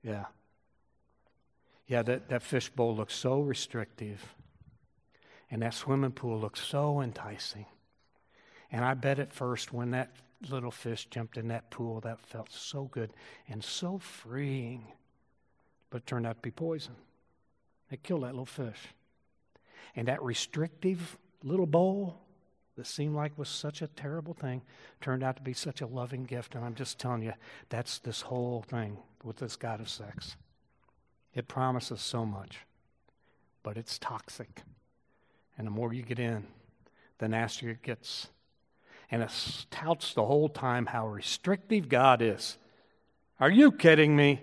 Yeah. 0.02 0.26
Yeah, 1.86 2.02
that, 2.02 2.28
that 2.28 2.42
fish 2.42 2.68
bowl 2.68 2.96
looks 2.96 3.14
so 3.14 3.40
restrictive. 3.40 4.34
And 5.50 5.62
that 5.62 5.74
swimming 5.74 6.12
pool 6.12 6.40
looked 6.40 6.58
so 6.58 7.00
enticing. 7.00 7.66
And 8.72 8.84
I 8.84 8.94
bet 8.94 9.18
at 9.18 9.32
first 9.32 9.72
when 9.72 9.92
that 9.92 10.10
little 10.50 10.70
fish 10.70 11.06
jumped 11.06 11.36
in 11.36 11.48
that 11.48 11.70
pool, 11.70 12.00
that 12.00 12.20
felt 12.26 12.50
so 12.50 12.84
good 12.84 13.10
and 13.48 13.62
so 13.62 13.98
freeing. 13.98 14.92
But 15.90 15.98
it 15.98 16.06
turned 16.06 16.26
out 16.26 16.36
to 16.36 16.42
be 16.42 16.50
poison. 16.50 16.96
It 17.90 18.02
killed 18.02 18.22
that 18.22 18.32
little 18.32 18.44
fish. 18.44 18.88
And 19.94 20.08
that 20.08 20.22
restrictive 20.22 21.16
little 21.42 21.66
bowl 21.66 22.18
that 22.76 22.86
seemed 22.86 23.14
like 23.14 23.38
was 23.38 23.48
such 23.48 23.80
a 23.82 23.86
terrible 23.86 24.34
thing 24.34 24.62
turned 25.00 25.22
out 25.22 25.36
to 25.36 25.42
be 25.42 25.54
such 25.54 25.80
a 25.80 25.86
loving 25.86 26.24
gift. 26.24 26.54
And 26.54 26.64
I'm 26.64 26.74
just 26.74 26.98
telling 26.98 27.22
you, 27.22 27.32
that's 27.68 27.98
this 28.00 28.20
whole 28.22 28.62
thing 28.62 28.98
with 29.22 29.36
this 29.36 29.56
God 29.56 29.80
of 29.80 29.88
sex. 29.88 30.36
It 31.34 31.48
promises 31.48 32.00
so 32.00 32.26
much, 32.26 32.58
but 33.62 33.76
it's 33.76 33.98
toxic. 33.98 34.62
And 35.58 35.66
the 35.66 35.70
more 35.70 35.92
you 35.92 36.02
get 36.02 36.18
in, 36.18 36.46
the 37.18 37.28
nastier 37.28 37.70
it 37.70 37.82
gets. 37.82 38.28
And 39.10 39.22
it 39.22 39.66
touts 39.70 40.14
the 40.14 40.24
whole 40.24 40.48
time 40.48 40.86
how 40.86 41.08
restrictive 41.08 41.88
God 41.88 42.20
is. 42.22 42.58
Are 43.38 43.50
you 43.50 43.72
kidding 43.72 44.16
me? 44.16 44.40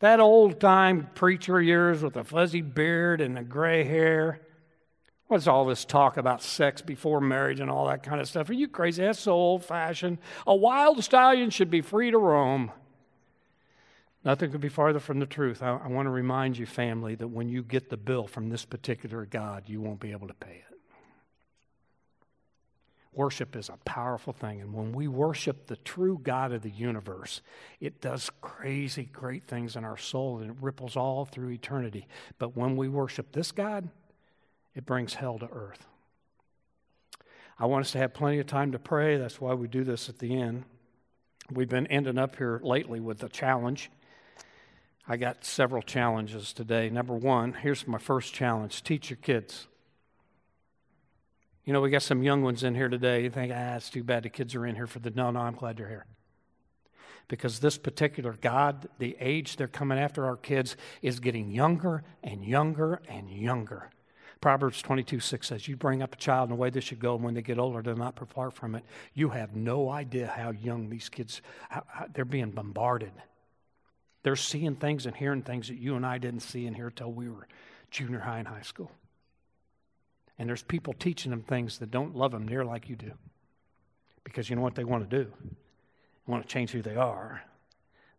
That 0.00 0.20
old 0.20 0.60
time 0.60 1.10
preacher 1.14 1.58
of 1.58 1.64
yours 1.64 2.02
with 2.02 2.16
a 2.16 2.24
fuzzy 2.24 2.62
beard 2.62 3.20
and 3.20 3.36
the 3.36 3.42
gray 3.42 3.84
hair. 3.84 4.40
What's 5.28 5.46
all 5.46 5.64
this 5.64 5.84
talk 5.84 6.16
about 6.16 6.42
sex 6.42 6.82
before 6.82 7.20
marriage 7.20 7.60
and 7.60 7.70
all 7.70 7.88
that 7.88 8.02
kind 8.02 8.20
of 8.20 8.28
stuff? 8.28 8.48
Are 8.48 8.54
you 8.54 8.68
crazy? 8.68 9.02
That's 9.02 9.18
so 9.18 9.32
old 9.32 9.64
fashioned. 9.64 10.18
A 10.46 10.54
wild 10.54 11.02
stallion 11.02 11.50
should 11.50 11.70
be 11.70 11.80
free 11.80 12.10
to 12.10 12.18
roam. 12.18 12.70
Nothing 14.26 14.50
could 14.50 14.60
be 14.60 14.68
farther 14.68 14.98
from 14.98 15.20
the 15.20 15.26
truth. 15.26 15.62
I, 15.62 15.76
I 15.76 15.86
want 15.86 16.06
to 16.06 16.10
remind 16.10 16.58
you, 16.58 16.66
family, 16.66 17.14
that 17.14 17.28
when 17.28 17.48
you 17.48 17.62
get 17.62 17.90
the 17.90 17.96
bill 17.96 18.26
from 18.26 18.48
this 18.48 18.64
particular 18.64 19.24
God, 19.24 19.68
you 19.68 19.80
won't 19.80 20.00
be 20.00 20.10
able 20.10 20.26
to 20.26 20.34
pay 20.34 20.64
it. 20.68 20.78
Worship 23.12 23.54
is 23.54 23.68
a 23.68 23.78
powerful 23.84 24.32
thing. 24.32 24.60
And 24.60 24.74
when 24.74 24.90
we 24.90 25.06
worship 25.06 25.68
the 25.68 25.76
true 25.76 26.18
God 26.20 26.50
of 26.50 26.62
the 26.62 26.70
universe, 26.70 27.40
it 27.78 28.00
does 28.00 28.28
crazy, 28.40 29.04
great 29.04 29.44
things 29.44 29.76
in 29.76 29.84
our 29.84 29.96
soul 29.96 30.38
and 30.38 30.50
it 30.50 30.56
ripples 30.60 30.96
all 30.96 31.24
through 31.24 31.50
eternity. 31.50 32.08
But 32.40 32.56
when 32.56 32.76
we 32.76 32.88
worship 32.88 33.30
this 33.30 33.52
God, 33.52 33.88
it 34.74 34.84
brings 34.84 35.14
hell 35.14 35.38
to 35.38 35.48
earth. 35.52 35.86
I 37.60 37.66
want 37.66 37.84
us 37.84 37.92
to 37.92 37.98
have 37.98 38.12
plenty 38.12 38.40
of 38.40 38.48
time 38.48 38.72
to 38.72 38.78
pray. 38.80 39.18
That's 39.18 39.40
why 39.40 39.54
we 39.54 39.68
do 39.68 39.84
this 39.84 40.08
at 40.08 40.18
the 40.18 40.36
end. 40.36 40.64
We've 41.48 41.68
been 41.68 41.86
ending 41.86 42.18
up 42.18 42.34
here 42.34 42.60
lately 42.64 42.98
with 42.98 43.22
a 43.22 43.28
challenge. 43.28 43.88
I 45.08 45.16
got 45.16 45.44
several 45.44 45.82
challenges 45.82 46.52
today. 46.52 46.90
Number 46.90 47.14
one, 47.14 47.52
here's 47.52 47.86
my 47.86 47.98
first 47.98 48.34
challenge 48.34 48.82
teach 48.82 49.08
your 49.08 49.18
kids. 49.18 49.68
You 51.64 51.72
know, 51.72 51.80
we 51.80 51.90
got 51.90 52.02
some 52.02 52.22
young 52.22 52.42
ones 52.42 52.62
in 52.62 52.74
here 52.74 52.88
today. 52.88 53.22
You 53.22 53.30
think, 53.30 53.52
ah, 53.54 53.76
it's 53.76 53.90
too 53.90 54.04
bad 54.04 54.24
the 54.24 54.28
kids 54.28 54.54
are 54.54 54.66
in 54.66 54.74
here 54.74 54.86
for 54.86 54.98
the. 54.98 55.10
No, 55.10 55.30
no, 55.30 55.40
I'm 55.40 55.54
glad 55.54 55.76
they're 55.76 55.88
here. 55.88 56.06
Because 57.28 57.58
this 57.58 57.76
particular 57.76 58.36
God, 58.40 58.88
the 58.98 59.16
age 59.20 59.56
they're 59.56 59.66
coming 59.66 59.98
after 59.98 60.26
our 60.26 60.36
kids, 60.36 60.76
is 61.02 61.18
getting 61.18 61.50
younger 61.50 62.04
and 62.22 62.44
younger 62.44 63.00
and 63.08 63.28
younger. 63.30 63.90
Proverbs 64.40 64.82
22 64.82 65.18
6 65.18 65.46
says, 65.46 65.66
You 65.66 65.76
bring 65.76 66.02
up 66.02 66.14
a 66.14 66.18
child 66.18 66.50
in 66.50 66.56
the 66.56 66.60
way 66.60 66.70
they 66.70 66.80
should 66.80 67.00
go, 67.00 67.14
and 67.14 67.24
when 67.24 67.34
they 67.34 67.42
get 67.42 67.58
older, 67.58 67.82
they'll 67.82 67.96
not 67.96 68.16
depart 68.16 68.54
from 68.54 68.74
it. 68.74 68.84
You 69.14 69.30
have 69.30 69.56
no 69.56 69.88
idea 69.90 70.26
how 70.26 70.50
young 70.50 70.88
these 70.88 71.08
kids, 71.08 71.42
how, 71.68 71.84
how, 71.88 72.06
they're 72.12 72.24
being 72.24 72.50
bombarded 72.50 73.12
they're 74.26 74.34
seeing 74.34 74.74
things 74.74 75.06
and 75.06 75.14
hearing 75.14 75.40
things 75.40 75.68
that 75.68 75.78
you 75.78 75.94
and 75.94 76.04
I 76.04 76.18
didn't 76.18 76.40
see 76.40 76.66
and 76.66 76.74
hear 76.74 76.90
till 76.90 77.12
we 77.12 77.28
were 77.28 77.46
junior 77.92 78.18
high 78.18 78.40
and 78.40 78.48
high 78.48 78.62
school. 78.62 78.90
And 80.36 80.48
there's 80.48 80.64
people 80.64 80.94
teaching 80.94 81.30
them 81.30 81.42
things 81.42 81.78
that 81.78 81.92
don't 81.92 82.16
love 82.16 82.32
them 82.32 82.48
near 82.48 82.64
like 82.64 82.88
you 82.88 82.96
do. 82.96 83.12
Because 84.24 84.50
you 84.50 84.56
know 84.56 84.62
what 84.62 84.74
they 84.74 84.82
want 84.82 85.08
to 85.08 85.24
do? 85.24 85.30
They 85.30 86.32
want 86.32 86.42
to 86.42 86.52
change 86.52 86.72
who 86.72 86.82
they 86.82 86.96
are. 86.96 87.40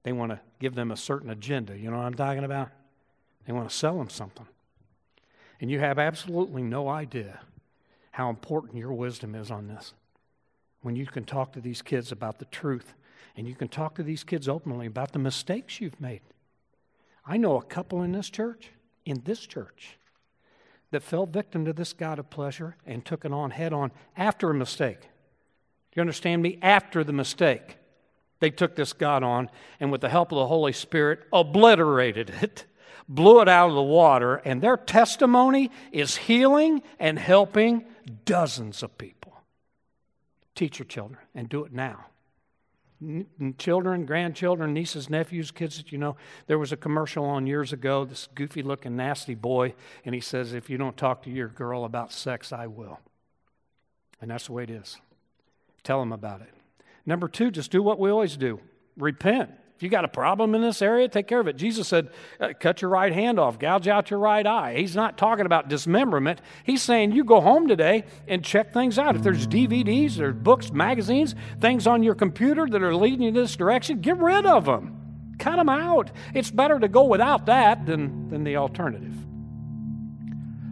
They 0.04 0.14
want 0.14 0.32
to 0.32 0.40
give 0.62 0.76
them 0.76 0.92
a 0.92 0.96
certain 0.96 1.30
agenda. 1.30 1.78
You 1.78 1.92
know 1.92 1.98
what 1.98 2.06
I'm 2.06 2.14
talking 2.14 2.46
about? 2.46 2.70
They 3.46 3.52
want 3.52 3.70
to 3.70 3.76
sell 3.76 3.98
them 3.98 4.10
something. 4.10 4.48
And 5.60 5.70
you 5.70 5.80
have 5.80 6.00
absolutely 6.00 6.64
no 6.64 6.88
idea 6.88 7.42
how 8.12 8.30
important 8.30 8.78
your 8.78 8.94
wisdom 8.94 9.36
is 9.36 9.52
on 9.52 9.68
this. 9.68 9.94
When 10.84 10.96
you 10.96 11.06
can 11.06 11.26
talk 11.26 11.52
to 11.52 11.60
these 11.60 11.82
kids 11.82 12.14
about 12.14 12.40
the 12.40 12.46
truth 12.46 12.94
and 13.36 13.48
you 13.48 13.56
can 13.56 13.68
talk 13.68 13.96
to 13.96 14.04
these 14.04 14.24
kids 14.24 14.50
openly 14.50 14.88
about 14.88 15.14
the 15.14 15.20
mistakes 15.20 15.80
you've 15.80 16.02
made. 16.02 16.22
I 17.26 17.38
know 17.38 17.58
a 17.58 17.64
couple 17.64 18.02
in 18.02 18.14
this 18.14 18.30
church, 18.30 18.72
in 19.06 19.22
this 19.26 19.46
church, 19.46 19.98
that 20.92 21.04
fell 21.04 21.26
victim 21.26 21.66
to 21.66 21.74
this 21.74 21.94
God 21.94 22.20
of 22.20 22.30
pleasure 22.30 22.78
and 22.86 23.04
took 23.04 23.26
it 23.26 23.34
on 23.34 23.52
head 23.52 23.74
on 23.74 23.92
after 24.16 24.50
a 24.50 24.54
mistake. 24.54 25.02
Do 25.02 25.08
you 25.96 26.02
understand 26.02 26.42
me? 26.42 26.58
After 26.62 27.04
the 27.04 27.14
mistake, 27.14 27.78
they 28.40 28.50
took 28.50 28.76
this 28.76 28.94
God 28.94 29.24
on 29.24 29.50
and, 29.80 29.92
with 29.92 30.02
the 30.02 30.10
help 30.10 30.32
of 30.32 30.38
the 30.38 30.48
Holy 30.48 30.72
Spirit, 30.72 31.20
obliterated 31.34 32.32
it, 32.42 32.66
blew 33.10 33.42
it 33.42 33.50
out 33.50 33.70
of 33.70 33.76
the 33.76 33.84
water, 33.84 34.36
and 34.38 34.62
their 34.62 34.78
testimony 34.78 35.72
is 35.92 36.16
healing 36.16 36.82
and 37.00 37.20
helping 37.20 37.86
dozens 38.26 38.84
of 38.84 38.98
people. 38.98 39.34
Teach 40.56 40.80
your 40.80 40.86
children 40.86 41.20
and 41.36 41.50
do 41.50 41.66
it 41.66 41.74
now 41.74 42.06
children, 43.58 44.06
grandchildren, 44.06 44.74
nieces, 44.74 45.10
nephews, 45.10 45.52
kids 45.52 45.78
that 45.78 45.92
you 45.92 45.98
know. 45.98 46.16
There 46.48 46.58
was 46.58 46.72
a 46.72 46.78
commercial 46.78 47.26
on 47.26 47.46
years 47.46 47.74
ago, 47.74 48.06
this 48.06 48.28
goofy 48.34 48.64
looking, 48.64 48.96
nasty 48.96 49.36
boy, 49.36 49.76
and 50.06 50.16
he 50.16 50.22
says, 50.22 50.54
If 50.54 50.70
you 50.70 50.78
don't 50.78 50.98
talk 50.98 51.24
to 51.24 51.30
your 51.30 51.48
girl 51.48 51.86
about 51.86 52.12
sex, 52.12 52.52
I 52.52 52.68
will. 52.68 53.00
And 54.20 54.32
that's 54.32 54.48
the 54.48 54.54
way 54.54 54.64
it 54.64 54.70
is. 54.70 54.98
Tell 55.84 56.00
them 56.00 56.12
about 56.12 56.42
it. 56.42 56.54
Number 57.06 57.28
two, 57.28 57.52
just 57.52 57.72
do 57.72 57.82
what 57.82 58.00
we 58.00 58.10
always 58.10 58.36
do 58.36 58.60
repent. 58.98 59.52
If 59.78 59.84
you 59.84 59.90
got 59.90 60.06
a 60.06 60.08
problem 60.08 60.56
in 60.56 60.64
this 60.64 60.82
area, 60.82 61.08
take 61.08 61.28
care 61.28 61.40
of 61.40 61.48
it. 61.48 61.56
Jesus 61.56 61.88
said, 61.88 62.10
uh, 62.40 62.54
cut 62.60 62.82
your 62.82 62.90
right 62.90 63.14
hand 63.14 63.40
off, 63.40 63.60
gouge 63.60 63.88
out 63.88 64.10
your 64.10 64.20
right 64.20 64.46
eye. 64.46 64.76
He's 64.76 64.96
not 64.96 65.20
talking 65.20 65.46
about 65.46 65.70
dismemberment. 65.70 66.42
He's 66.64 66.82
saying 66.82 67.12
you 67.12 67.24
go 67.24 67.42
home 67.42 67.68
today 67.68 68.06
and 68.28 68.44
check 68.44 68.74
things 68.74 68.98
out. 68.98 69.16
If 69.16 69.22
there's 69.22 69.46
DVDs, 69.46 70.16
there's 70.16 70.34
books, 70.34 70.72
magazines, 70.72 71.36
things 71.62 71.86
on 71.86 72.02
your 72.02 72.16
computer 72.16 72.66
that 72.66 72.82
are 72.82 72.96
leading 72.96 73.22
you 73.22 73.28
in 73.28 73.36
this 73.36 73.56
direction, 73.56 74.02
get 74.02 74.18
rid 74.18 74.48
of 74.48 74.66
them. 74.66 75.36
Cut 75.38 75.58
them 75.58 75.70
out. 75.70 76.10
It's 76.34 76.50
better 76.50 76.80
to 76.80 76.88
go 76.88 77.04
without 77.04 77.46
that 77.46 77.86
than, 77.86 78.30
than 78.30 78.44
the 78.44 78.56
alternative. 78.56 79.14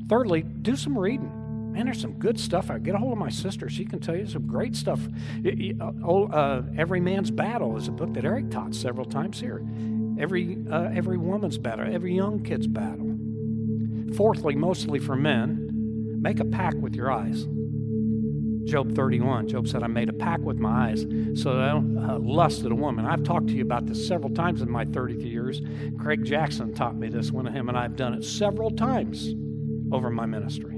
Thirdly, 0.09 0.41
do 0.41 0.75
some 0.75 0.97
reading. 0.97 1.34
Man, 1.75 1.87
there's 1.87 1.99
some 1.99 2.13
good 2.13 2.39
stuff. 2.39 2.71
I 2.71 2.77
get 2.77 2.95
a 2.95 2.97
hold 2.97 3.11
of 3.11 3.17
my 3.17 3.29
sister. 3.29 3.69
She 3.69 3.83
can 3.83 3.99
tell 3.99 4.15
you 4.15 4.25
some 4.25 4.47
great 4.47 4.77
stuff. 4.77 5.09
Uh, 5.45 6.23
uh, 6.23 6.63
every 6.77 7.01
Man's 7.01 7.31
Battle 7.31 7.75
is 7.75 7.89
a 7.89 7.91
book 7.91 8.13
that 8.13 8.23
Eric 8.23 8.49
taught 8.49 8.73
several 8.73 9.05
times 9.05 9.41
here. 9.41 9.61
Every, 10.17 10.57
uh, 10.71 10.91
every 10.95 11.17
woman's 11.17 11.57
battle, 11.57 11.85
every 11.93 12.15
young 12.15 12.41
kid's 12.43 12.65
battle. 12.65 13.17
Fourthly, 14.15 14.55
mostly 14.55 14.99
for 14.99 15.17
men, 15.17 16.21
make 16.21 16.39
a 16.39 16.45
pact 16.45 16.77
with 16.77 16.95
your 16.95 17.11
eyes. 17.11 17.45
Job 18.63 18.95
31, 18.95 19.49
Job 19.49 19.67
said, 19.67 19.83
I 19.83 19.87
made 19.87 20.07
a 20.07 20.13
pact 20.13 20.43
with 20.43 20.57
my 20.57 20.91
eyes 20.91 21.01
so 21.33 21.55
that 21.55 21.61
I 21.61 21.71
don't 21.71 21.97
uh, 21.97 22.19
lust 22.19 22.63
at 22.63 22.71
a 22.71 22.75
woman. 22.75 23.05
I've 23.05 23.23
talked 23.23 23.47
to 23.47 23.53
you 23.53 23.63
about 23.63 23.85
this 23.85 24.07
several 24.07 24.33
times 24.33 24.61
in 24.61 24.71
my 24.71 24.85
33 24.85 25.29
years. 25.29 25.61
Craig 25.99 26.23
Jackson 26.23 26.73
taught 26.73 26.95
me 26.95 27.09
this, 27.09 27.33
one 27.33 27.45
of 27.45 27.53
him 27.53 27.67
and 27.67 27.77
I 27.77 27.81
have 27.81 27.97
done 27.97 28.13
it 28.13 28.23
several 28.23 28.71
times 28.71 29.35
over 29.91 30.09
my 30.09 30.25
ministry 30.25 30.74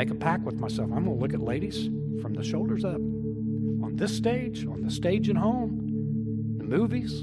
make 0.00 0.10
a 0.10 0.14
pact 0.14 0.44
with 0.44 0.58
myself. 0.58 0.90
I'm 0.94 1.04
going 1.04 1.18
to 1.18 1.22
look 1.22 1.34
at 1.34 1.40
ladies 1.40 1.90
from 2.22 2.32
the 2.32 2.42
shoulders 2.42 2.86
up 2.86 2.94
on 2.94 3.96
this 3.96 4.16
stage, 4.16 4.64
on 4.64 4.80
the 4.80 4.90
stage 4.90 5.28
at 5.28 5.36
home. 5.36 6.56
The 6.56 6.64
movies. 6.64 7.20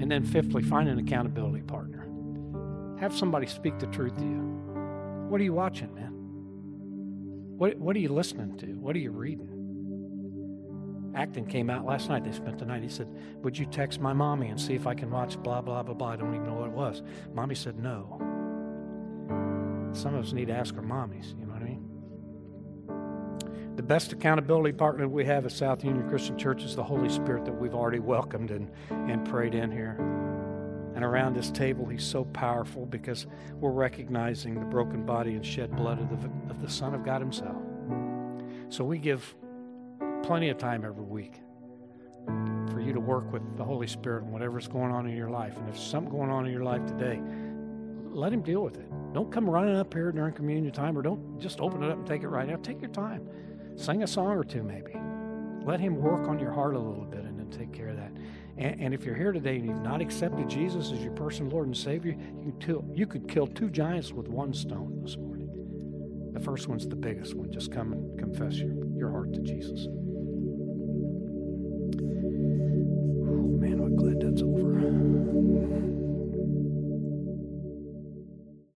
And 0.00 0.10
then, 0.10 0.24
fifthly, 0.24 0.62
find 0.62 0.88
an 0.88 0.98
accountability 0.98 1.60
partner. 1.60 2.08
Have 3.00 3.14
somebody 3.14 3.46
speak 3.46 3.78
the 3.78 3.86
truth 3.88 4.16
to 4.16 4.22
you. 4.22 4.40
What 5.28 5.38
are 5.38 5.44
you 5.44 5.52
watching, 5.52 5.94
man? 5.94 6.14
What, 7.58 7.76
what 7.76 7.94
are 7.96 7.98
you 7.98 8.14
listening 8.14 8.56
to? 8.56 8.68
What 8.78 8.96
are 8.96 9.00
you 9.00 9.10
reading? 9.10 9.52
Acton 11.14 11.44
came 11.44 11.68
out 11.68 11.84
last 11.84 12.08
night. 12.08 12.24
They 12.24 12.32
spent 12.32 12.58
the 12.58 12.64
night. 12.64 12.82
He 12.82 12.88
said, 12.88 13.08
Would 13.42 13.58
you 13.58 13.66
text 13.66 14.00
my 14.00 14.14
mommy 14.14 14.48
and 14.48 14.58
see 14.58 14.72
if 14.72 14.86
I 14.86 14.94
can 14.94 15.10
watch 15.10 15.36
blah, 15.42 15.60
blah, 15.60 15.82
blah, 15.82 15.92
blah? 15.92 16.08
I 16.08 16.16
don't 16.16 16.34
even 16.34 16.46
know 16.46 16.54
what 16.54 16.68
it 16.68 16.72
was. 16.72 17.02
Mommy 17.34 17.54
said, 17.54 17.78
No. 17.78 18.35
Some 19.96 20.14
of 20.14 20.24
us 20.26 20.32
need 20.34 20.48
to 20.48 20.54
ask 20.54 20.76
our 20.76 20.82
mommies, 20.82 21.38
you 21.38 21.46
know 21.46 21.54
what 21.54 21.62
I 21.62 21.64
mean? 21.64 21.82
The 23.76 23.82
best 23.82 24.12
accountability 24.12 24.72
partner 24.76 25.08
we 25.08 25.24
have 25.24 25.46
at 25.46 25.52
South 25.52 25.84
Union 25.84 26.06
Christian 26.08 26.36
Church 26.36 26.62
is 26.64 26.76
the 26.76 26.84
Holy 26.84 27.08
Spirit 27.08 27.46
that 27.46 27.52
we've 27.52 27.74
already 27.74 27.98
welcomed 27.98 28.50
and, 28.50 28.70
and 28.90 29.26
prayed 29.26 29.54
in 29.54 29.70
here. 29.70 29.96
And 30.94 31.02
around 31.02 31.34
this 31.34 31.50
table, 31.50 31.86
He's 31.86 32.04
so 32.04 32.24
powerful 32.26 32.84
because 32.84 33.26
we're 33.54 33.70
recognizing 33.70 34.60
the 34.60 34.66
broken 34.66 35.06
body 35.06 35.34
and 35.34 35.44
shed 35.44 35.74
blood 35.74 35.98
of 36.00 36.22
the, 36.22 36.30
of 36.50 36.60
the 36.60 36.68
Son 36.68 36.94
of 36.94 37.02
God 37.02 37.22
Himself. 37.22 37.56
So 38.68 38.84
we 38.84 38.98
give 38.98 39.34
plenty 40.22 40.50
of 40.50 40.58
time 40.58 40.84
every 40.84 41.04
week 41.04 41.40
for 42.70 42.80
you 42.80 42.92
to 42.92 43.00
work 43.00 43.32
with 43.32 43.56
the 43.56 43.64
Holy 43.64 43.86
Spirit 43.86 44.24
and 44.24 44.32
whatever's 44.32 44.68
going 44.68 44.90
on 44.92 45.06
in 45.06 45.16
your 45.16 45.30
life. 45.30 45.56
And 45.56 45.68
if 45.68 45.78
something 45.78 46.12
going 46.12 46.30
on 46.30 46.44
in 46.44 46.52
your 46.52 46.64
life 46.64 46.84
today, 46.86 47.20
let 48.16 48.32
Him 48.32 48.42
deal 48.42 48.62
with 48.62 48.76
it. 48.76 48.86
Don't 49.12 49.30
come 49.30 49.48
running 49.48 49.76
up 49.76 49.92
here 49.92 50.10
during 50.10 50.32
communion 50.32 50.72
time 50.72 50.96
or 50.96 51.02
don't 51.02 51.38
just 51.38 51.60
open 51.60 51.82
it 51.82 51.90
up 51.90 51.98
and 51.98 52.06
take 52.06 52.22
it 52.22 52.28
right 52.28 52.48
now. 52.48 52.56
Take 52.56 52.80
your 52.80 52.90
time. 52.90 53.28
Sing 53.76 54.02
a 54.02 54.06
song 54.06 54.28
or 54.28 54.44
two, 54.44 54.62
maybe. 54.62 54.92
Let 55.64 55.80
Him 55.80 55.96
work 55.96 56.26
on 56.28 56.38
your 56.38 56.52
heart 56.52 56.74
a 56.74 56.78
little 56.78 57.04
bit 57.04 57.24
and 57.24 57.38
then 57.38 57.50
take 57.50 57.72
care 57.72 57.88
of 57.88 57.96
that. 57.96 58.12
And, 58.56 58.80
and 58.80 58.94
if 58.94 59.04
you're 59.04 59.14
here 59.14 59.32
today 59.32 59.56
and 59.56 59.66
you've 59.66 59.82
not 59.82 60.00
accepted 60.00 60.48
Jesus 60.48 60.92
as 60.92 61.00
your 61.00 61.12
personal 61.12 61.52
Lord 61.52 61.66
and 61.66 61.76
Savior, 61.76 62.16
you, 62.42 62.54
can 62.58 62.94
you 62.94 63.06
could 63.06 63.28
kill 63.28 63.46
two 63.46 63.68
giants 63.68 64.12
with 64.12 64.28
one 64.28 64.54
stone 64.54 64.98
this 65.02 65.16
morning. 65.16 65.50
The 66.32 66.40
first 66.40 66.68
one's 66.68 66.88
the 66.88 66.96
biggest 66.96 67.34
one. 67.34 67.52
Just 67.52 67.70
come 67.70 67.92
and 67.92 68.18
confess 68.18 68.54
your, 68.54 68.74
your 68.96 69.10
heart 69.10 69.32
to 69.34 69.40
Jesus. 69.40 69.86